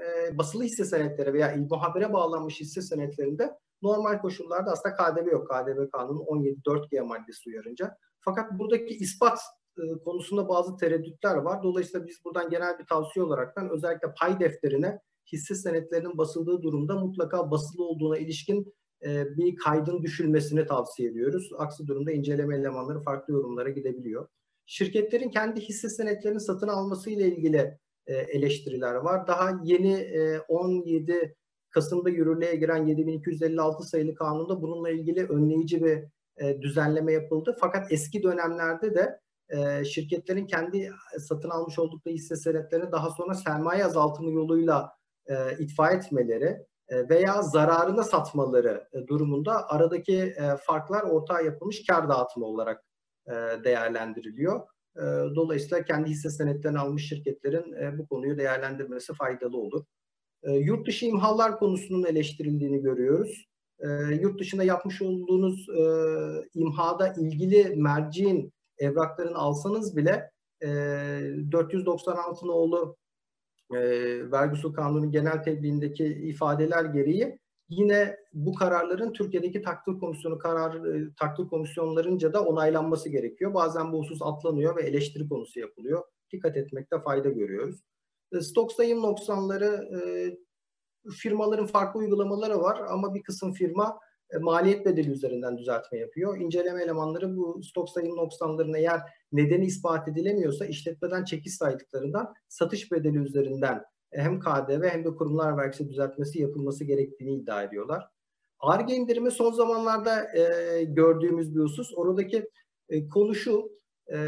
[0.03, 5.51] e, basılı hisse senetleri veya muhabere bağlanmış hisse senetlerinde normal koşullarda aslında KDV yok.
[5.51, 7.97] KDV kanunu 17.4G maddesi uyarınca.
[8.21, 9.39] Fakat buradaki ispat
[9.79, 11.63] e, konusunda bazı tereddütler var.
[11.63, 15.01] Dolayısıyla biz buradan genel bir tavsiye olaraktan özellikle pay defterine
[15.33, 18.75] hisse senetlerinin basıldığı durumda mutlaka basılı olduğuna ilişkin
[19.05, 21.51] e, bir kaydın düşülmesini tavsiye ediyoruz.
[21.59, 24.29] Aksi durumda inceleme elemanları farklı yorumlara gidebiliyor.
[24.67, 29.27] Şirketlerin kendi hisse senetlerini satın alması ile ilgili e, eleştiriler var.
[29.27, 31.37] Daha yeni e, 17
[31.71, 36.05] Kasım'da yürürlüğe giren 7256 sayılı kanunda bununla ilgili önleyici bir
[36.37, 37.57] e, düzenleme yapıldı.
[37.61, 43.85] Fakat eski dönemlerde de e, şirketlerin kendi satın almış oldukları hisse senetlerini daha sonra sermaye
[43.85, 44.93] azaltımı yoluyla
[45.27, 45.35] e,
[45.93, 52.79] etmeleri e, veya zararına satmaları e, durumunda aradaki e, farklar ortaya yapılmış kar dağıtımı olarak
[52.79, 52.86] e,
[53.65, 54.61] değerlendiriliyor.
[54.97, 55.03] E,
[55.35, 59.85] dolayısıyla kendi hisse senetlerini almış şirketlerin e, bu konuyu değerlendirmesi faydalı olur.
[60.43, 63.47] Yurt dışı imhallar konusunun eleştirildiğini görüyoruz.
[64.21, 65.67] Yurt dışında yapmış olduğunuz
[66.55, 70.31] imhada ilgili merciğin evraklarını alsanız bile
[70.63, 72.97] 496 nolu
[73.71, 73.79] e,
[74.33, 81.15] vergi usul kanunu genel tebliğindeki ifadeler gereği yine bu kararların Türkiye'deki takdir komisyonu karar e,
[81.21, 83.55] takdir komisyonlarınca da onaylanması gerekiyor.
[83.55, 86.05] Bazen bu husus atlanıyor ve eleştiri konusu yapılıyor.
[86.33, 87.81] Dikkat etmekte fayda görüyoruz.
[88.33, 90.01] E, stok sayım noksanları e,
[91.11, 93.99] firmaların farklı uygulamaları var ama bir kısım firma
[94.41, 96.39] maliyet bedeli üzerinden düzeltme yapıyor.
[96.39, 99.01] İnceleme elemanları bu stok sayım noksanlarını eğer
[99.33, 105.89] nedeni ispat edilemiyorsa işletmeden çekiş saydıklarından satış bedeli üzerinden hem KDV hem de kurumlar vergisi
[105.89, 108.09] düzeltmesi yapılması gerektiğini iddia ediyorlar.
[108.61, 111.93] ARGE indirimi son zamanlarda e, gördüğümüz bir husus.
[111.97, 112.51] Oradaki
[112.89, 113.71] e, konu şu,
[114.13, 114.19] e,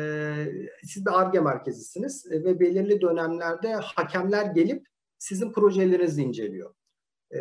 [0.83, 4.87] siz bir ARGE merkezisiniz e, ve belirli dönemlerde hakemler gelip
[5.19, 6.75] sizin projelerinizi inceliyor.
[7.35, 7.39] E,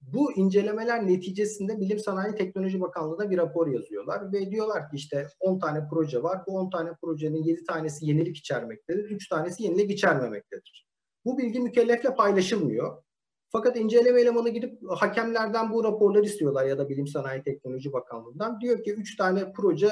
[0.00, 5.58] bu incelemeler neticesinde Bilim Sanayi Teknoloji Bakanlığı'na bir rapor yazıyorlar ve diyorlar ki işte 10
[5.58, 6.40] tane proje var.
[6.46, 10.91] Bu 10 tane projenin 7 tanesi yenilik içermektedir, 3 tanesi yenilik içermemektedir.
[11.24, 13.02] Bu bilgi mükellefle paylaşılmıyor.
[13.48, 18.60] Fakat inceleme elemanı gidip hakemlerden bu raporları istiyorlar ya da Bilim Sanayi Teknoloji Bakanlığı'ndan.
[18.60, 19.88] Diyor ki 3 tane proje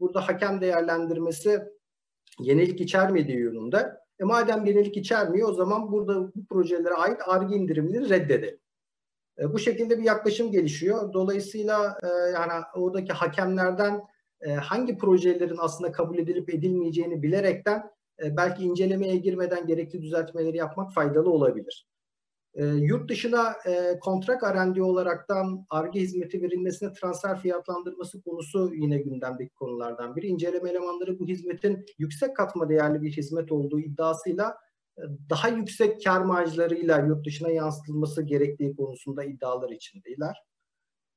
[0.00, 1.60] burada hakem değerlendirmesi
[2.38, 3.92] yenilik içermediği yönünde.
[4.20, 8.58] E madem yenilik içermiyor o zaman burada bu projelere ait arge indirimleri reddedelim.
[9.38, 11.12] E, bu şekilde bir yaklaşım gelişiyor.
[11.12, 14.02] Dolayısıyla e, yani oradaki hakemlerden
[14.40, 17.90] e, hangi projelerin aslında kabul edilip edilmeyeceğini bilerekten
[18.24, 21.88] e, belki incelemeye girmeden gerekli düzeltmeleri yapmak faydalı olabilir.
[22.54, 29.54] E, yurt dışına e, kontrak R&D olaraktan ARGE hizmeti verilmesine transfer fiyatlandırması konusu yine gündemdeki
[29.54, 30.26] konulardan biri.
[30.26, 34.56] İnceleme elemanları bu hizmetin yüksek katma değerli bir hizmet olduğu iddiasıyla
[34.98, 40.47] e, daha yüksek kar marjlarıyla yurt dışına yansıtılması gerektiği konusunda iddialar içindeyler.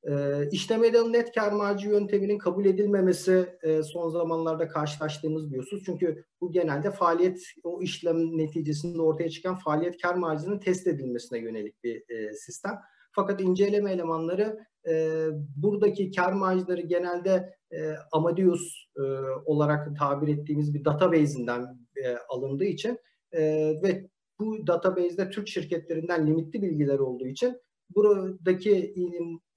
[0.03, 0.13] E,
[0.51, 5.83] işlemeli net kar marjı yönteminin kabul edilmemesi e, son zamanlarda karşılaştığımız bir husus.
[5.85, 11.83] Çünkü bu genelde faaliyet, o işlem neticesinde ortaya çıkan faaliyet kar marjının test edilmesine yönelik
[11.83, 12.79] bir e, sistem.
[13.11, 19.01] Fakat inceleme elemanları e, buradaki kar marjları genelde e, Amadeus e,
[19.45, 21.61] olarak tabir ettiğimiz bir database'inden
[21.95, 22.99] e, alındığı için
[23.31, 23.41] e,
[23.83, 24.07] ve
[24.39, 27.57] bu database'de Türk şirketlerinden limitli bilgiler olduğu için
[27.95, 28.95] buradaki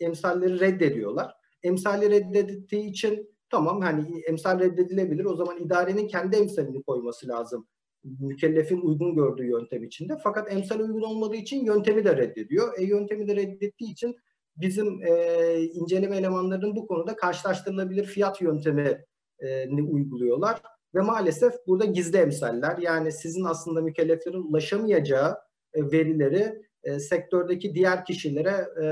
[0.00, 1.34] emsalleri reddediyorlar.
[1.62, 5.24] Emsalleri reddettiği için tamam hani emsal reddedilebilir.
[5.24, 7.66] O zaman idarenin kendi emsalini koyması lazım.
[8.04, 10.18] Mükellefin uygun gördüğü yöntem içinde.
[10.22, 12.78] Fakat emsal uygun olmadığı için yöntemi de reddediyor.
[12.78, 14.16] E, yöntemi de reddettiği için
[14.56, 18.98] bizim e, inceleme elemanlarının bu konuda karşılaştırılabilir fiyat yöntemini
[19.38, 20.62] e, uyguluyorlar.
[20.94, 25.36] Ve maalesef burada gizli emsaller yani sizin aslında mükelleflerin ulaşamayacağı
[25.74, 28.84] e, verileri e, sektördeki diğer kişilere e,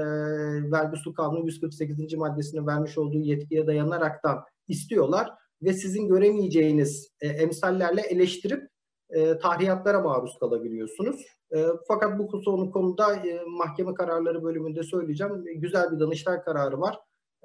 [0.73, 2.15] vergi usul kanunu 148.
[2.15, 5.31] maddesine vermiş olduğu yetkiye dayanaraktan istiyorlar
[5.63, 8.69] ve sizin göremeyeceğiniz e, emsallerle eleştirip
[9.11, 11.27] e, tahriyatlara maruz kalabiliyorsunuz.
[11.55, 15.45] E, fakat bu konu konuda e, mahkeme kararları bölümünde söyleyeceğim.
[15.57, 16.99] Güzel bir danıştay kararı var.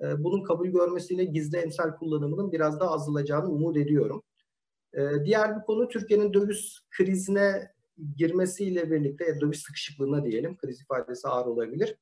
[0.04, 4.24] E, bunun kabul görmesiyle gizli emsal kullanımının biraz daha azalacağını umut ediyorum.
[4.94, 7.72] E, diğer bir konu Türkiye'nin döviz krizine
[8.16, 11.98] girmesiyle birlikte döviz sıkışıklığına diyelim, kriz ifadesi ağır olabilir.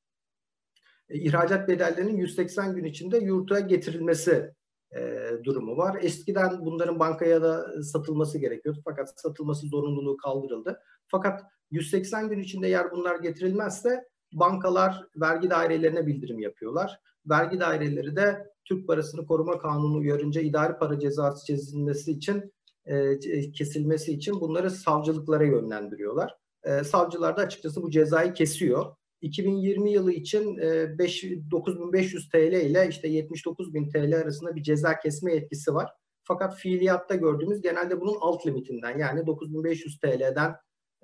[1.10, 4.54] E, ihracat bedellerinin 180 gün içinde yurta getirilmesi
[4.96, 5.98] e, durumu var.
[6.02, 10.80] Eskiden bunların bankaya da satılması gerekiyordu fakat satılması zorunluluğu kaldırıldı.
[11.08, 14.04] Fakat 180 gün içinde eğer bunlar getirilmezse
[14.34, 17.00] bankalar vergi dairelerine bildirim yapıyorlar.
[17.30, 22.54] Vergi daireleri de Türk Parasını Koruma Kanunu uyarınca idari para cezası çizilmesi için
[22.86, 23.20] e,
[23.52, 26.36] kesilmesi için bunları savcılıklara yönlendiriyorlar.
[26.64, 28.96] E, savcılar da açıkçası bu cezayı kesiyor.
[29.22, 35.34] 2020 yılı için e, 5, 9500 TL ile işte 79.000 TL arasında bir ceza kesme
[35.34, 35.92] etkisi var.
[36.24, 40.56] Fakat fiiliyatta gördüğümüz genelde bunun alt limitinden yani 9500 TL'den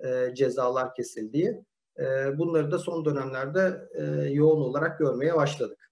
[0.04, 1.64] e, cezalar kesildiği.
[1.98, 5.90] E, bunları da son dönemlerde e, yoğun olarak görmeye başladık.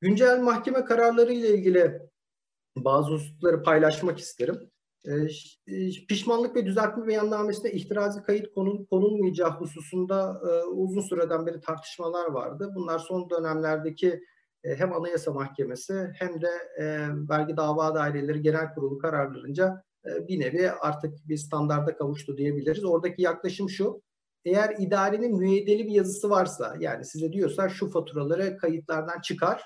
[0.00, 2.00] Güncel mahkeme kararları ile ilgili
[2.76, 4.70] bazı hususları paylaşmak isterim.
[5.06, 5.12] Ee,
[5.66, 8.54] e, pişmanlık ve düzeltme beyannamesinde ihtirazi kayıt
[8.90, 12.72] konulmayacağı hususunda e, uzun süreden beri tartışmalar vardı.
[12.74, 14.20] Bunlar son dönemlerdeki
[14.64, 16.50] e, hem Anayasa Mahkemesi hem de
[17.30, 22.84] vergi dava daireleri genel kurulu kararlarınca bir nevi artık bir standarda kavuştu diyebiliriz.
[22.84, 24.02] Oradaki yaklaşım şu,
[24.44, 29.62] eğer idarenin müeyyideli bir yazısı varsa yani size diyorsa şu faturaları kayıtlardan çıkar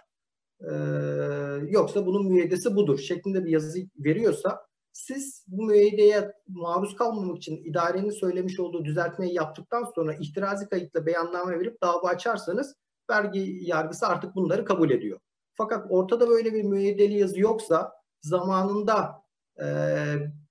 [0.61, 0.73] e,
[1.69, 8.11] yoksa bunun müeyyidesi budur şeklinde bir yazı veriyorsa siz bu müeyyideye maruz kalmamak için idarenin
[8.11, 12.75] söylemiş olduğu düzeltmeyi yaptıktan sonra ihtirazi kayıtla beyanname verip dava açarsanız
[13.11, 15.19] vergi yargısı artık bunları kabul ediyor.
[15.55, 17.93] Fakat ortada böyle bir müeyyideli yazı yoksa
[18.23, 19.23] zamanında
[19.61, 19.67] e,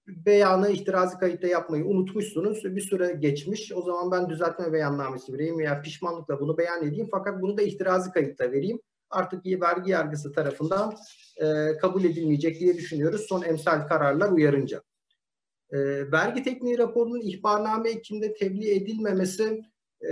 [0.08, 2.63] beyanı ihtirazi kayıtta yapmayı unutmuşsunuz.
[2.63, 3.72] Bir süre geçmiş.
[3.74, 7.08] O zaman ben düzeltme beyannamesi vereyim veya pişmanlıkla bunu beyan edeyim.
[7.12, 8.80] Fakat bunu da ihtirazi kayıtta vereyim.
[9.10, 10.96] Artık vergi yargısı tarafından
[11.38, 13.22] e, kabul edilmeyecek diye düşünüyoruz.
[13.22, 14.82] Son emsal kararlar uyarınca.
[15.72, 15.78] E,
[16.12, 19.62] vergi tekniği raporunun ihbarname ekimde tebliğ edilmemesi
[20.02, 20.10] e,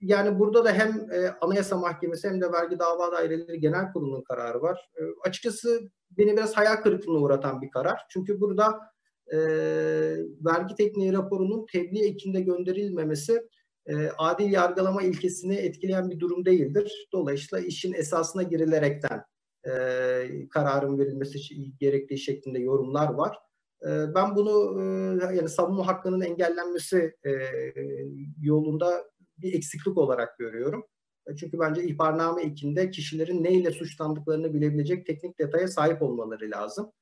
[0.00, 4.62] yani burada da hem e, Anayasa Mahkemesi hem de Vergi Dava Daireleri Genel Kurulu'nun kararı
[4.62, 4.90] var.
[4.96, 5.80] E, açıkçası
[6.10, 8.00] beni biraz hayal kırıklığına uğratan bir karar.
[8.08, 8.80] Çünkü burada
[9.32, 9.38] e,
[10.44, 13.48] vergi tekniği raporunun tebliğ ekinde gönderilmemesi
[13.88, 17.08] e, adil yargılama ilkesini etkileyen bir durum değildir.
[17.12, 19.24] Dolayısıyla işin esasına girilerekten
[19.64, 19.72] e,
[20.50, 21.38] kararın verilmesi
[21.78, 23.38] gerektiği şeklinde yorumlar var.
[23.82, 27.30] E, ben bunu e, yani savunma hakkının engellenmesi e,
[28.42, 29.04] yolunda
[29.38, 30.84] bir eksiklik olarak görüyorum.
[31.26, 36.92] E, çünkü bence ihbarname ekinde kişilerin neyle suçlandıklarını bilebilecek teknik detaya sahip olmaları lazım.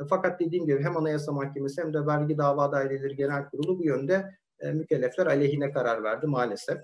[0.00, 3.84] E, fakat dediğim gibi hem Anayasa Mahkemesi hem de Vergi Dava Daireleri Genel Kurulu bu
[3.84, 4.41] yönde
[4.72, 6.78] mükellefler aleyhine karar verdi maalesef.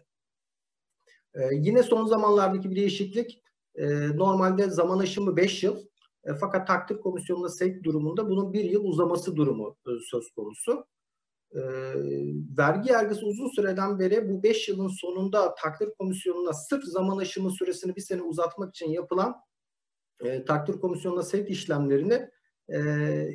[1.35, 3.43] E, yine son zamanlardaki bir değişiklik
[3.75, 5.77] e, normalde zaman aşımı 5 yıl
[6.25, 10.87] e, fakat takdir komisyonunda sevk durumunda bunun bir yıl uzaması durumu e, söz konusu.
[11.55, 11.61] E,
[12.59, 17.97] vergi yargısı uzun süreden beri bu 5 yılın sonunda takdir komisyonuna sırf zaman aşımı süresini
[17.97, 19.37] bir sene uzatmak için yapılan
[20.25, 22.31] e, takdir komisyonuna sevk işlemlerini
[22.71, 22.79] e,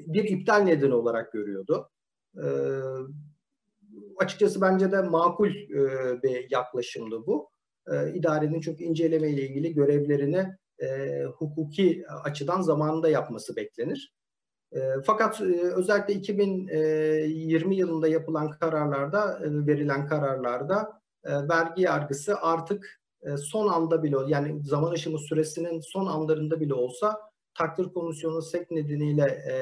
[0.07, 1.89] bir iptal nedeni olarak görüyordu.
[2.37, 2.45] E,
[4.17, 7.49] açıkçası bence de makul e, bir yaklaşımdı bu.
[7.91, 10.47] E, idarenin çünkü inceleme ile ilgili görevlerini
[10.79, 14.13] e, hukuki açıdan zamanında yapması beklenir.
[14.71, 23.01] E, fakat e, özellikle 2020 yılında yapılan kararlarda, e, verilen kararlarda e, vergi yargısı artık
[23.23, 27.19] e, son anda bile yani zaman aşımı süresinin son anlarında bile olsa
[27.53, 29.53] takdir komisyonu sek nedeniyle e,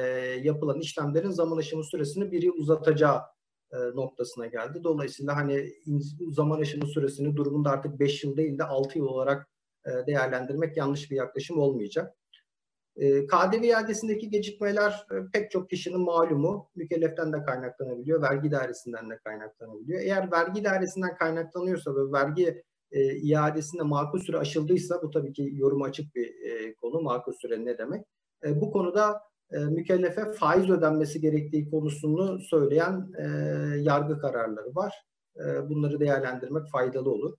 [0.42, 3.20] yapılan işlemlerin zaman aşımı süresini bir yıl uzatacağı
[3.94, 4.84] noktasına geldi.
[4.84, 5.72] Dolayısıyla hani
[6.30, 9.48] zaman aşımı süresini durumunda artık 5 yıl değil de 6 yıl olarak
[9.86, 12.14] e, değerlendirmek yanlış bir yaklaşım olmayacak.
[12.96, 20.00] E, KDV iadesindeki gecikmeler pek çok kişinin malumu mükelleften de kaynaklanabiliyor, vergi dairesinden de kaynaklanabiliyor.
[20.00, 25.84] Eğer vergi dairesinden kaynaklanıyorsa ve vergi e, iadesinde makul süre aşıldıysa bu tabii ki yoruma
[25.84, 27.00] açık bir e, konu.
[27.00, 28.06] Makul süre ne demek?
[28.44, 29.20] E, bu konuda
[29.52, 33.24] e, mükellefe faiz ödenmesi gerektiği konusunu söyleyen e,
[33.80, 34.94] yargı kararları var.
[35.36, 37.34] E, bunları değerlendirmek faydalı olur.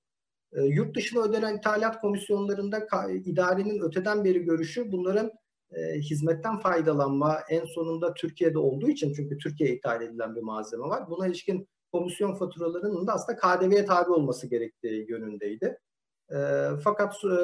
[0.54, 2.88] E, yurt dışına ödenen ithalat komisyonlarında
[3.26, 5.32] idarenin öteden beri görüşü bunların
[5.72, 11.10] e, hizmetten faydalanma en sonunda Türkiye'de olduğu için çünkü Türkiye'ye ithal edilen bir malzeme var.
[11.10, 15.78] Buna ilişkin komisyon faturalarının da aslında KDV'ye tabi olması gerektiği yönündeydi.
[16.32, 16.38] E,
[16.84, 17.36] fakat e,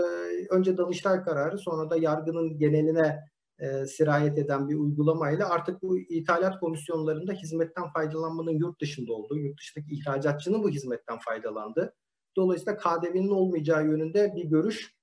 [0.49, 3.28] önce Danıştay kararı sonra da yargının geneline
[3.59, 9.59] e, sirayet eden bir uygulamayla artık bu ithalat komisyonlarında hizmetten faydalanmanın yurt dışında olduğu, yurt
[9.59, 11.93] dışındaki ihracatçının bu hizmetten faydalandığı,
[12.35, 14.95] dolayısıyla KDV'nin olmayacağı yönünde bir görüş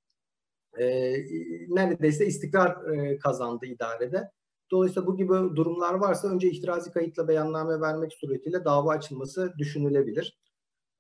[0.79, 0.87] e,
[1.69, 4.31] neredeyse istikrar e, kazandı idarede.
[4.71, 10.39] Dolayısıyla bu gibi durumlar varsa önce ihtirazi kayıtla beyanname vermek suretiyle dava açılması düşünülebilir.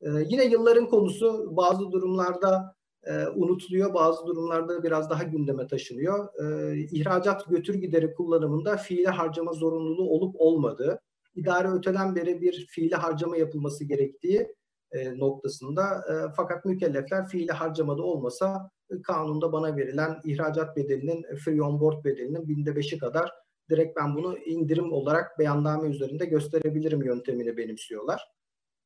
[0.00, 2.74] Ee, yine yılların konusu bazı durumlarda
[3.06, 6.28] e, unutuluyor, bazı durumlarda biraz daha gündeme taşınıyor.
[6.42, 11.00] Ee, ihracat götür gideri kullanımında fiili harcama zorunluluğu olup olmadığı,
[11.34, 14.54] idare öteden beri bir fiili harcama yapılması gerektiği
[14.92, 21.62] e, noktasında e, fakat mükellefler fiili harcamada olmasa e, kanunda bana verilen ihracat bedelinin free
[21.62, 23.30] on board bedelinin binde beşi kadar
[23.70, 28.35] direkt ben bunu indirim olarak beyanname üzerinde gösterebilirim yöntemini benimsiyorlar.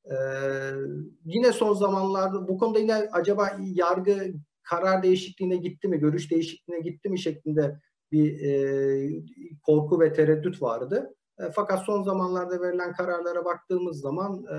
[0.05, 0.15] Ee,
[1.25, 4.33] yine son zamanlarda bu konuda yine acaba yargı
[4.63, 7.81] karar değişikliğine gitti mi, görüş değişikliğine gitti mi şeklinde
[8.13, 9.23] bir e,
[9.63, 11.15] korku ve tereddüt vardı.
[11.39, 14.57] E, fakat son zamanlarda verilen kararlara baktığımız zaman e,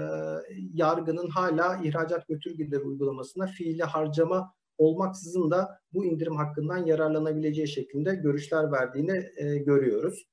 [0.74, 8.72] yargının hala ihracat götür uygulamasına fiili harcama olmaksızın da bu indirim hakkından yararlanabileceği şeklinde görüşler
[8.72, 10.28] verdiğini e, görüyoruz.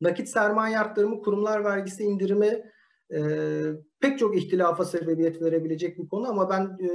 [0.00, 2.62] Nakit sermaye arttırımı kurumlar vergisi indirimi
[3.14, 3.20] e,
[4.00, 6.90] pek çok ihtilafa sebebiyet verebilecek bir konu ama ben e,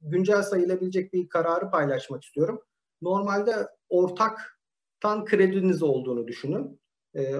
[0.00, 2.62] güncel sayılabilecek bir kararı paylaşmak istiyorum.
[3.02, 6.80] Normalde ortaktan krediniz olduğunu düşünün.
[7.16, 7.34] E,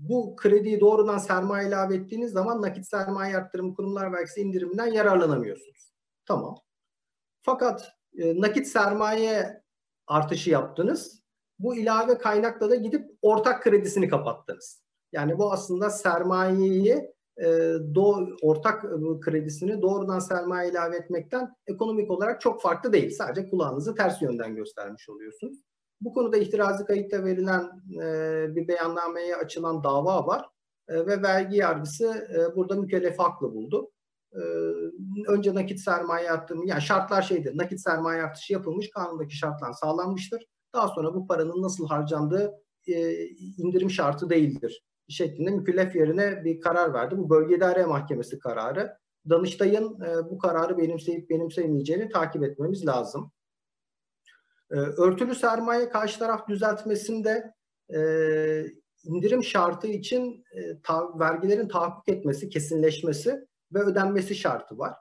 [0.00, 5.92] bu krediyi doğrudan sermaye ilave ettiğiniz zaman nakit sermaye arttırımı kurumlar vergisi indiriminden yararlanamıyorsunuz.
[6.26, 6.56] Tamam.
[7.42, 9.62] Fakat e, nakit sermaye
[10.06, 11.22] artışı yaptınız.
[11.58, 14.82] Bu ilave kaynakla da gidip ortak kredisini kapattınız.
[15.12, 17.12] Yani bu aslında sermayeyi
[17.94, 23.10] do, ortak e, kredisini doğrudan sermaye ilave etmekten ekonomik olarak çok farklı değil.
[23.10, 25.58] Sadece kulağınızı ters yönden göstermiş oluyorsunuz.
[26.00, 27.62] Bu konuda ihtirazi kayıtta verilen
[28.02, 30.46] e, bir beyannameye açılan dava var
[30.88, 33.90] e, ve vergi yargısı e, burada mükellef haklı buldu.
[34.32, 34.40] E,
[35.28, 40.46] önce nakit sermaye artımı, yani şartlar şeydir, nakit sermaye artışı yapılmış, kanundaki şartlar sağlanmıştır.
[40.74, 42.54] Daha sonra bu paranın nasıl harcandığı
[42.86, 43.26] e,
[43.58, 47.18] indirim şartı değildir şeklinde mükellef yerine bir karar verdi.
[47.18, 48.98] Bu bölge idare mahkemesi kararı.
[49.28, 53.32] Danıştay'ın e, bu kararı benimseyip benimsemeyeceğini takip etmemiz lazım.
[54.70, 57.52] E, örtülü sermaye karşı taraf düzeltmesinde
[57.94, 58.00] e,
[59.04, 64.94] indirim şartı için e, ta, vergilerin tahakkuk etmesi, kesinleşmesi ve ödenmesi şartı var.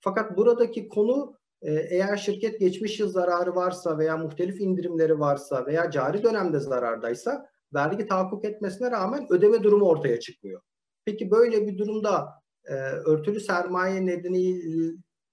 [0.00, 5.90] Fakat buradaki konu e, eğer şirket geçmiş yıl zararı varsa veya muhtelif indirimleri varsa veya
[5.90, 10.60] cari dönemde zarardaysa vergi tahakkuk etmesine rağmen ödeme durumu ortaya çıkmıyor.
[11.04, 12.28] Peki böyle bir durumda
[12.64, 14.62] e, örtülü sermaye nedeni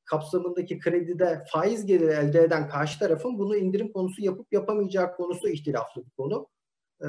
[0.05, 6.05] kapsamındaki kredide faiz geliri elde eden karşı tarafın bunu indirim konusu yapıp yapamayacağı konusu ihtilaflı
[6.05, 6.47] bir konu.
[7.01, 7.07] E,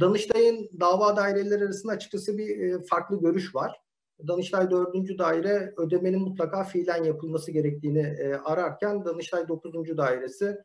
[0.00, 3.80] Danıştay'ın dava daireleri arasında açıkçası bir e, farklı görüş var.
[4.28, 5.18] Danıştay 4.
[5.18, 9.96] daire ödemenin mutlaka fiilen yapılması gerektiğini e, ararken Danıştay 9.
[9.96, 10.56] dairesi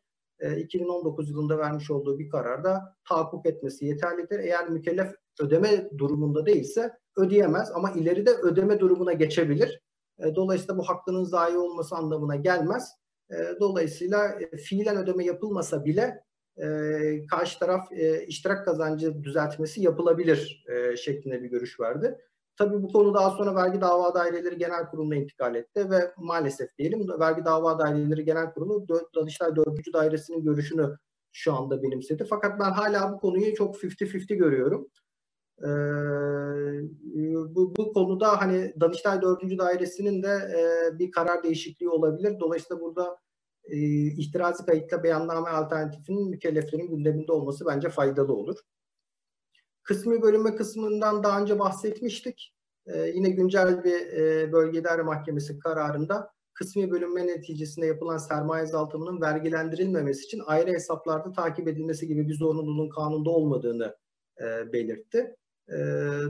[0.58, 4.38] 2019 yılında vermiş olduğu bir kararda tahakkuk etmesi yeterlidir.
[4.38, 9.82] Eğer mükellef ödeme durumunda değilse ödeyemez ama ileride ödeme durumuna geçebilir.
[10.34, 12.92] Dolayısıyla bu hakkının zayi olması anlamına gelmez.
[13.60, 16.24] Dolayısıyla fiilen ödeme yapılmasa bile
[17.30, 17.92] karşı taraf
[18.26, 20.64] iştirak kazancı düzeltmesi yapılabilir
[20.96, 22.18] şeklinde bir görüş verdi.
[22.56, 27.08] Tabii bu konu daha sonra Vergi Dava Daireleri Genel Kurulu'na intikal etti ve maalesef diyelim
[27.20, 28.86] Vergi Dava Daireleri Genel Kurulu
[29.16, 29.92] Danıştay 4.
[29.94, 30.96] Dairesi'nin görüşünü
[31.32, 32.24] şu anda benimsedi.
[32.30, 34.88] Fakat ben hala bu konuyu çok 50-50 görüyorum.
[35.62, 35.66] Ee,
[37.54, 39.58] bu, bu konuda hani Danıştay 4.
[39.58, 42.40] Dairesi'nin de e, bir karar değişikliği olabilir.
[42.40, 43.16] Dolayısıyla burada
[43.64, 43.76] e,
[44.06, 48.56] ihtirazi kayıtla beyanname alternatifinin mükelleflerin gündeminde olması bence faydalı olur.
[49.84, 52.54] Kısmi bölünme kısmından daha önce bahsetmiştik.
[52.86, 60.24] Ee, yine güncel bir e, bölge mahkemesi kararında kısmi bölünme neticesinde yapılan sermaye azaltımının vergilendirilmemesi
[60.24, 63.96] için ayrı hesaplarda takip edilmesi gibi bir zorunluluğun kanunda olmadığını
[64.40, 65.36] e, belirtti.
[65.68, 65.76] E,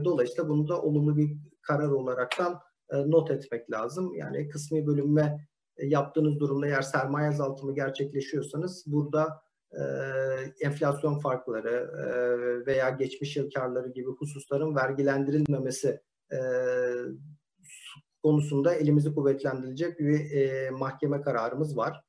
[0.05, 4.15] dolayısıyla bunu da olumlu bir karar olaraktan e, not etmek lazım.
[4.15, 9.44] Yani kısmi bölünme e, yaptığınız durumda eğer sermaye azaltımı gerçekleşiyorsanız burada
[10.61, 11.91] enflasyon farkları
[12.67, 16.01] veya geçmiş yıl karları gibi hususların vergilendirilmemesi
[18.23, 22.01] konusunda elimizi kuvvetlendirecek bir mahkeme kararımız var.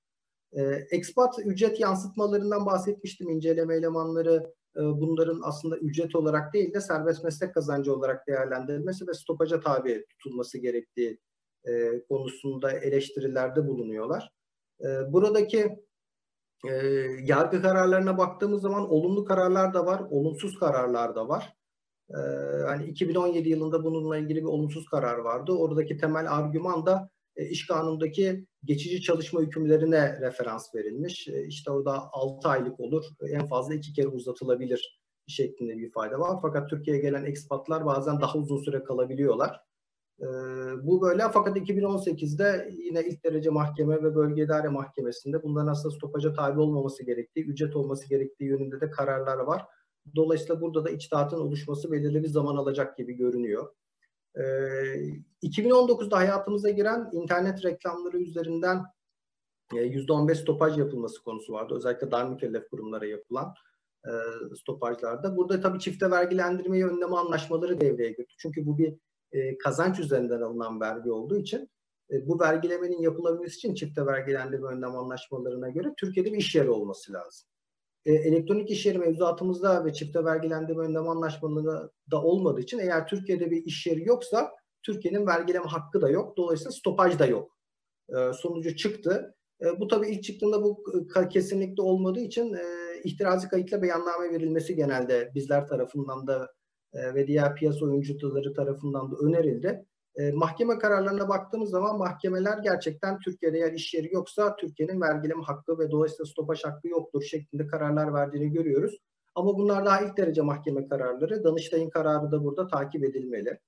[0.53, 0.61] E,
[0.91, 3.29] expat ücret yansıtmalarından bahsetmiştim.
[3.29, 9.59] İnceleme elemanları bunların aslında ücret olarak değil de serbest meslek kazancı olarak değerlendirilmesi ve stopaja
[9.59, 11.19] tabi tutulması gerektiği
[12.09, 14.31] konusunda eleştirilerde bulunuyorlar.
[15.07, 15.84] Buradaki
[16.67, 16.75] e,
[17.23, 21.53] yargı kararlarına baktığımız zaman olumlu kararlar da var, olumsuz kararlar da var.
[22.09, 22.17] E,
[22.67, 25.51] hani 2017 yılında bununla ilgili bir olumsuz karar vardı.
[25.51, 31.27] Oradaki temel argüman da e, iş kanundaki geçici çalışma hükümlerine referans verilmiş.
[31.27, 36.39] E, işte orada 6 aylık olur, en fazla 2 kere uzatılabilir şeklinde bir ifade var.
[36.41, 39.61] Fakat Türkiye'ye gelen ekspatlar bazen daha uzun süre kalabiliyorlar.
[40.21, 40.25] E,
[40.83, 46.33] bu böyle fakat 2018'de yine ilk derece mahkeme ve bölge idare mahkemesinde bunların aslında stopaja
[46.33, 49.65] tabi olmaması gerektiği, ücret olması gerektiği yönünde de kararlar var.
[50.15, 53.73] Dolayısıyla burada da içtihatın oluşması belirli bir zaman alacak gibi görünüyor.
[54.35, 54.41] E,
[55.43, 58.83] 2019'da hayatımıza giren internet reklamları üzerinden
[59.71, 61.73] %15 stopaj yapılması konusu vardı.
[61.77, 63.53] Özellikle dar mükellef kurumlara yapılan
[64.05, 64.11] e,
[64.55, 65.37] stopajlarda.
[65.37, 68.33] Burada tabii çifte vergilendirmeyi önleme anlaşmaları devreye girdi.
[68.37, 68.95] Çünkü bu bir
[69.35, 71.69] e, kazanç üzerinden alınan vergi olduğu için
[72.11, 77.13] e, bu vergilemenin yapılabilmesi için çifte vergilendirme önlem anlaşmalarına göre Türkiye'de bir iş yeri olması
[77.13, 77.47] lazım.
[78.05, 83.51] E, elektronik iş yeri mevzuatımızda ve çifte vergilendirme önlem anlaşmalarında da olmadığı için eğer Türkiye'de
[83.51, 84.51] bir iş yeri yoksa
[84.83, 86.37] Türkiye'nin vergileme hakkı da yok.
[86.37, 87.51] Dolayısıyla stopaj da yok.
[88.33, 89.35] Sonucu çıktı.
[89.79, 90.83] Bu tabii ilk çıktığında bu
[91.29, 92.63] kesinlikle olmadığı için e,
[93.03, 96.53] ihtirazi kayıtla beyanname verilmesi genelde bizler tarafından da
[96.95, 99.85] e, ve diğer piyasa oyuncuları tarafından da önerildi.
[100.15, 105.79] E, mahkeme kararlarına baktığımız zaman mahkemeler gerçekten Türkiye'de eğer iş yeri yoksa Türkiye'nin vergileme hakkı
[105.79, 108.97] ve dolayısıyla stopaj hakkı yoktur şeklinde kararlar verdiğini görüyoruz.
[109.35, 111.43] Ama bunlar daha ilk derece mahkeme kararları.
[111.43, 113.59] Danıştay'ın kararı da burada takip edilmeli.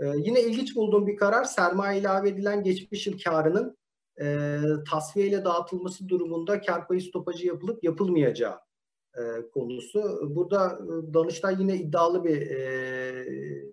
[0.00, 3.76] Ee, yine ilginç bulduğum bir karar sermaye ilave edilen geçmiş yıl karının
[4.20, 4.58] e,
[4.90, 8.63] tasfiye ile dağıtılması durumunda kar payı stopajı yapılıp yapılmayacağı
[9.18, 10.20] e, konusu.
[10.34, 12.64] Burada e, Danıştay yine iddialı bir e,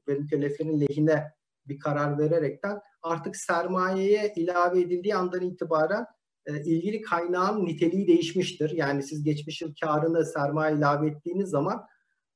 [0.08, 1.24] ve mükelleflerin lehine
[1.66, 6.06] bir karar vererekten artık sermayeye ilave edildiği andan itibaren
[6.46, 8.70] e, ilgili kaynağın niteliği değişmiştir.
[8.70, 11.86] Yani siz geçmiş yıl karını sermaye ilave ettiğiniz zaman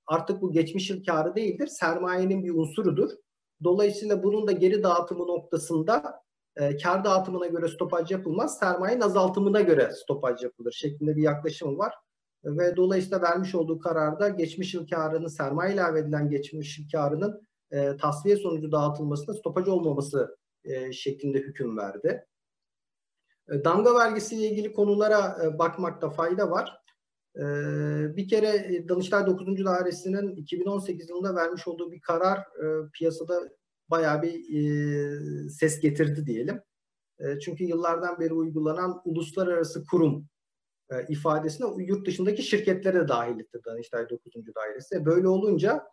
[0.08, 1.68] artık bu geçmiş yıl karı değildir.
[1.68, 3.10] Sermayenin bir unsurudur.
[3.64, 6.22] Dolayısıyla bunun da geri dağıtımı noktasında
[6.56, 11.94] e, kar dağıtımına göre stopaj yapılmaz, sermayenin azaltımına göre stopaj yapılır şeklinde bir yaklaşım var.
[12.46, 17.98] Ve dolayısıyla vermiş olduğu kararda geçmiş yıl karının sermaye ilave edilen geçmiş yıl karının e,
[17.98, 22.26] tasfiye sonucu dağıtılmasında stopaj olmaması e, şeklinde hüküm verdi.
[23.50, 26.82] E, damga vergisiyle ilgili konulara e, bakmakta fayda var.
[27.36, 27.44] E,
[28.16, 29.66] bir kere e, Danıştay 9.
[29.66, 33.50] Dairesi'nin 2018 yılında vermiş olduğu bir karar e, piyasada
[33.90, 36.62] bayağı bir e, ses getirdi diyelim.
[37.20, 40.28] E, çünkü yıllardan beri uygulanan uluslararası kurum
[40.92, 44.34] e, ifadesine yurt dışındaki şirketlere dahil etti Danıştay 9.
[44.56, 45.06] Dairesi.
[45.06, 45.84] Böyle olunca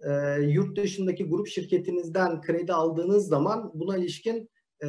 [0.00, 4.50] e, yurt dışındaki grup şirketinizden kredi aldığınız zaman buna ilişkin
[4.84, 4.86] e,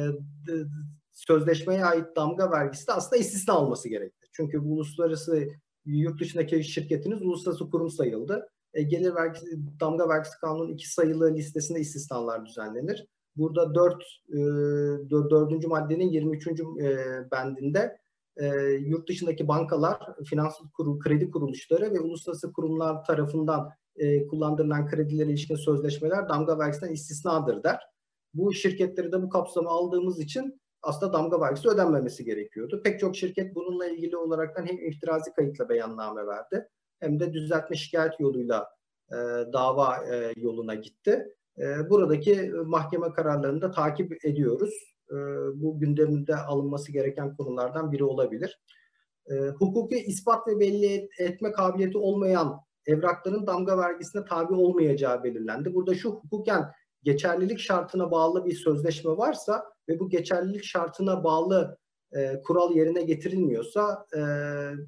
[1.12, 4.26] sözleşmeye ait damga vergisi de aslında istisna olması gerekti.
[4.32, 5.48] Çünkü bu uluslararası
[5.84, 8.48] yurt dışındaki şirketiniz uluslararası kurum sayıldı.
[8.74, 9.46] E, gelir vergisi,
[9.80, 13.06] damga vergisi kanunun iki sayılı listesinde istisnalar düzenlenir.
[13.36, 14.36] Burada 4 e,
[15.10, 15.66] 4.
[15.66, 16.46] maddenin 23.
[16.46, 16.54] E,
[17.32, 17.98] bendinde
[18.36, 25.28] e, yurt dışındaki bankalar, finansal kurum, kredi kuruluşları ve uluslararası kurumlar tarafından e, kullandırılan kredilere
[25.28, 27.80] ilişkin sözleşmeler damga vergisinden istisnadır der.
[28.34, 32.80] Bu şirketleri de bu kapsama aldığımız için aslında damga vergisi ödenmemesi gerekiyordu.
[32.84, 36.68] Pek çok şirket bununla ilgili olaraktan hem iftirazi kayıtla beyanname verdi
[37.00, 38.68] hem de düzeltme şikayet yoluyla
[39.10, 39.16] e,
[39.52, 41.36] dava e, yoluna gitti.
[41.58, 44.95] E, buradaki mahkeme kararlarını da takip ediyoruz.
[45.10, 45.16] E,
[45.54, 48.60] bu gündeminde alınması gereken konulardan biri olabilir.
[49.30, 55.74] E, hukuki ispat ve belli et, etme kabiliyeti olmayan evrakların damga vergisine tabi olmayacağı belirlendi.
[55.74, 61.78] Burada şu hukuken geçerlilik şartına bağlı bir sözleşme varsa ve bu geçerlilik şartına bağlı
[62.12, 64.20] e, kural yerine getirilmiyorsa e,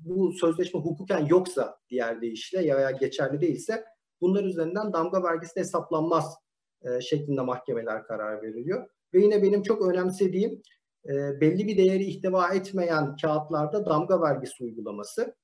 [0.00, 3.84] bu sözleşme hukuken yoksa diğer deyişle ya veya geçerli değilse
[4.20, 6.34] bunlar üzerinden damga vergisi hesaplanmaz
[6.82, 8.88] e, şeklinde mahkemeler karar veriliyor.
[9.14, 10.62] Ve yine benim çok önemsediğim
[11.06, 15.34] e, belli bir değeri ihtiva etmeyen kağıtlarda damga vergisi uygulaması.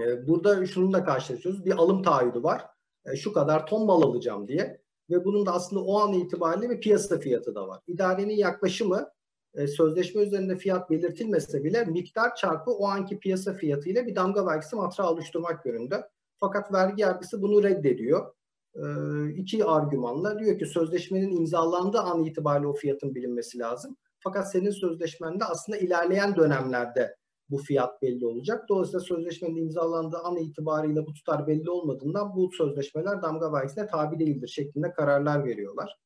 [0.00, 1.64] E, burada şununla karşılaşıyoruz.
[1.64, 2.66] Bir alım taahhüdü var.
[3.06, 4.80] E, şu kadar ton mal alacağım diye.
[5.10, 7.80] Ve bunun da aslında o an itibariyle bir piyasa fiyatı da var.
[7.86, 9.10] İdarenin yaklaşımı
[9.54, 14.46] e, sözleşme üzerinde fiyat belirtilmese bile miktar çarpı o anki piyasa fiyatı ile bir damga
[14.46, 16.08] vergisi matrağı oluşturmak yönünde.
[16.40, 18.34] Fakat vergi yargısı bunu reddediyor.
[18.78, 18.84] E,
[19.32, 23.96] iki argümanla diyor ki sözleşmenin imzalandığı an itibariyle o fiyatın bilinmesi lazım.
[24.20, 27.16] Fakat senin sözleşmende aslında ilerleyen dönemlerde
[27.50, 28.68] bu fiyat belli olacak.
[28.68, 34.48] Dolayısıyla sözleşmenin imzalandığı an itibariyle bu tutar belli olmadığından bu sözleşmeler damga vergisine tabi değildir
[34.48, 35.96] şeklinde kararlar veriyorlar.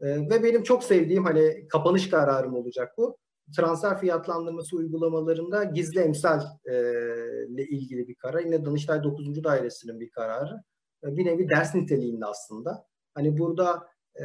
[0.00, 3.16] E, ve benim çok sevdiğim hani kapanış kararım olacak bu.
[3.56, 6.40] Transfer fiyatlandırması uygulamalarında gizli emsal
[7.48, 8.40] ile ilgili bir karar.
[8.40, 9.44] Yine Danıştay 9.
[9.44, 10.62] Dairesi'nin bir kararı.
[11.04, 12.86] E, bir nevi ders niteliğinde aslında.
[13.14, 13.88] Hani burada
[14.20, 14.24] e,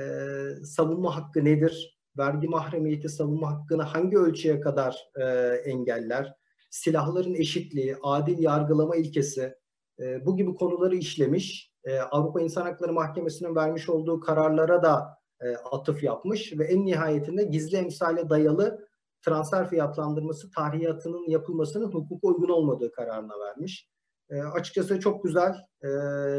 [0.65, 2.01] savunma hakkı nedir?
[2.17, 5.23] Vergi mahremiyeti savunma hakkını hangi ölçüye kadar e,
[5.65, 6.35] engeller?
[6.69, 9.55] Silahların eşitliği, adil yargılama ilkesi
[9.99, 11.71] e, bu gibi konuları işlemiş.
[11.83, 17.43] E, Avrupa İnsan Hakları Mahkemesi'nin vermiş olduğu kararlara da e, atıf yapmış ve en nihayetinde
[17.43, 18.87] gizli emsale dayalı
[19.21, 23.90] transfer fiyatlandırması tarihiyatının yapılmasının hukuka uygun olmadığı kararına vermiş.
[24.31, 25.87] E, açıkçası çok güzel e,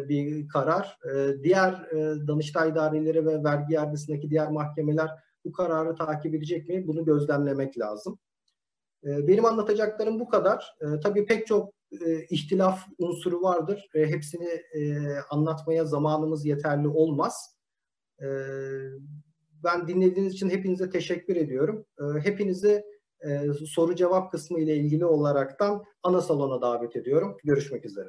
[0.08, 0.98] bir karar.
[1.14, 5.10] E, diğer e, Danıştay idareleri ve vergi yargısındaki diğer mahkemeler
[5.44, 6.86] bu kararı takip edecek mi?
[6.86, 8.18] Bunu gözlemlemek lazım.
[9.04, 10.74] E, benim anlatacaklarım bu kadar.
[10.80, 11.72] E, tabii pek çok
[12.06, 13.88] e, ihtilaf unsuru vardır.
[13.94, 14.96] E, hepsini e,
[15.30, 17.52] anlatmaya zamanımız yeterli olmaz.
[18.22, 18.26] Ee,
[19.64, 21.86] ben dinlediğiniz için hepinize teşekkür ediyorum.
[22.00, 22.84] Ee, hepinizi e,
[23.68, 27.36] soru cevap kısmı ile ilgili olaraktan ana salona davet ediyorum.
[27.44, 28.08] Görüşmek üzere.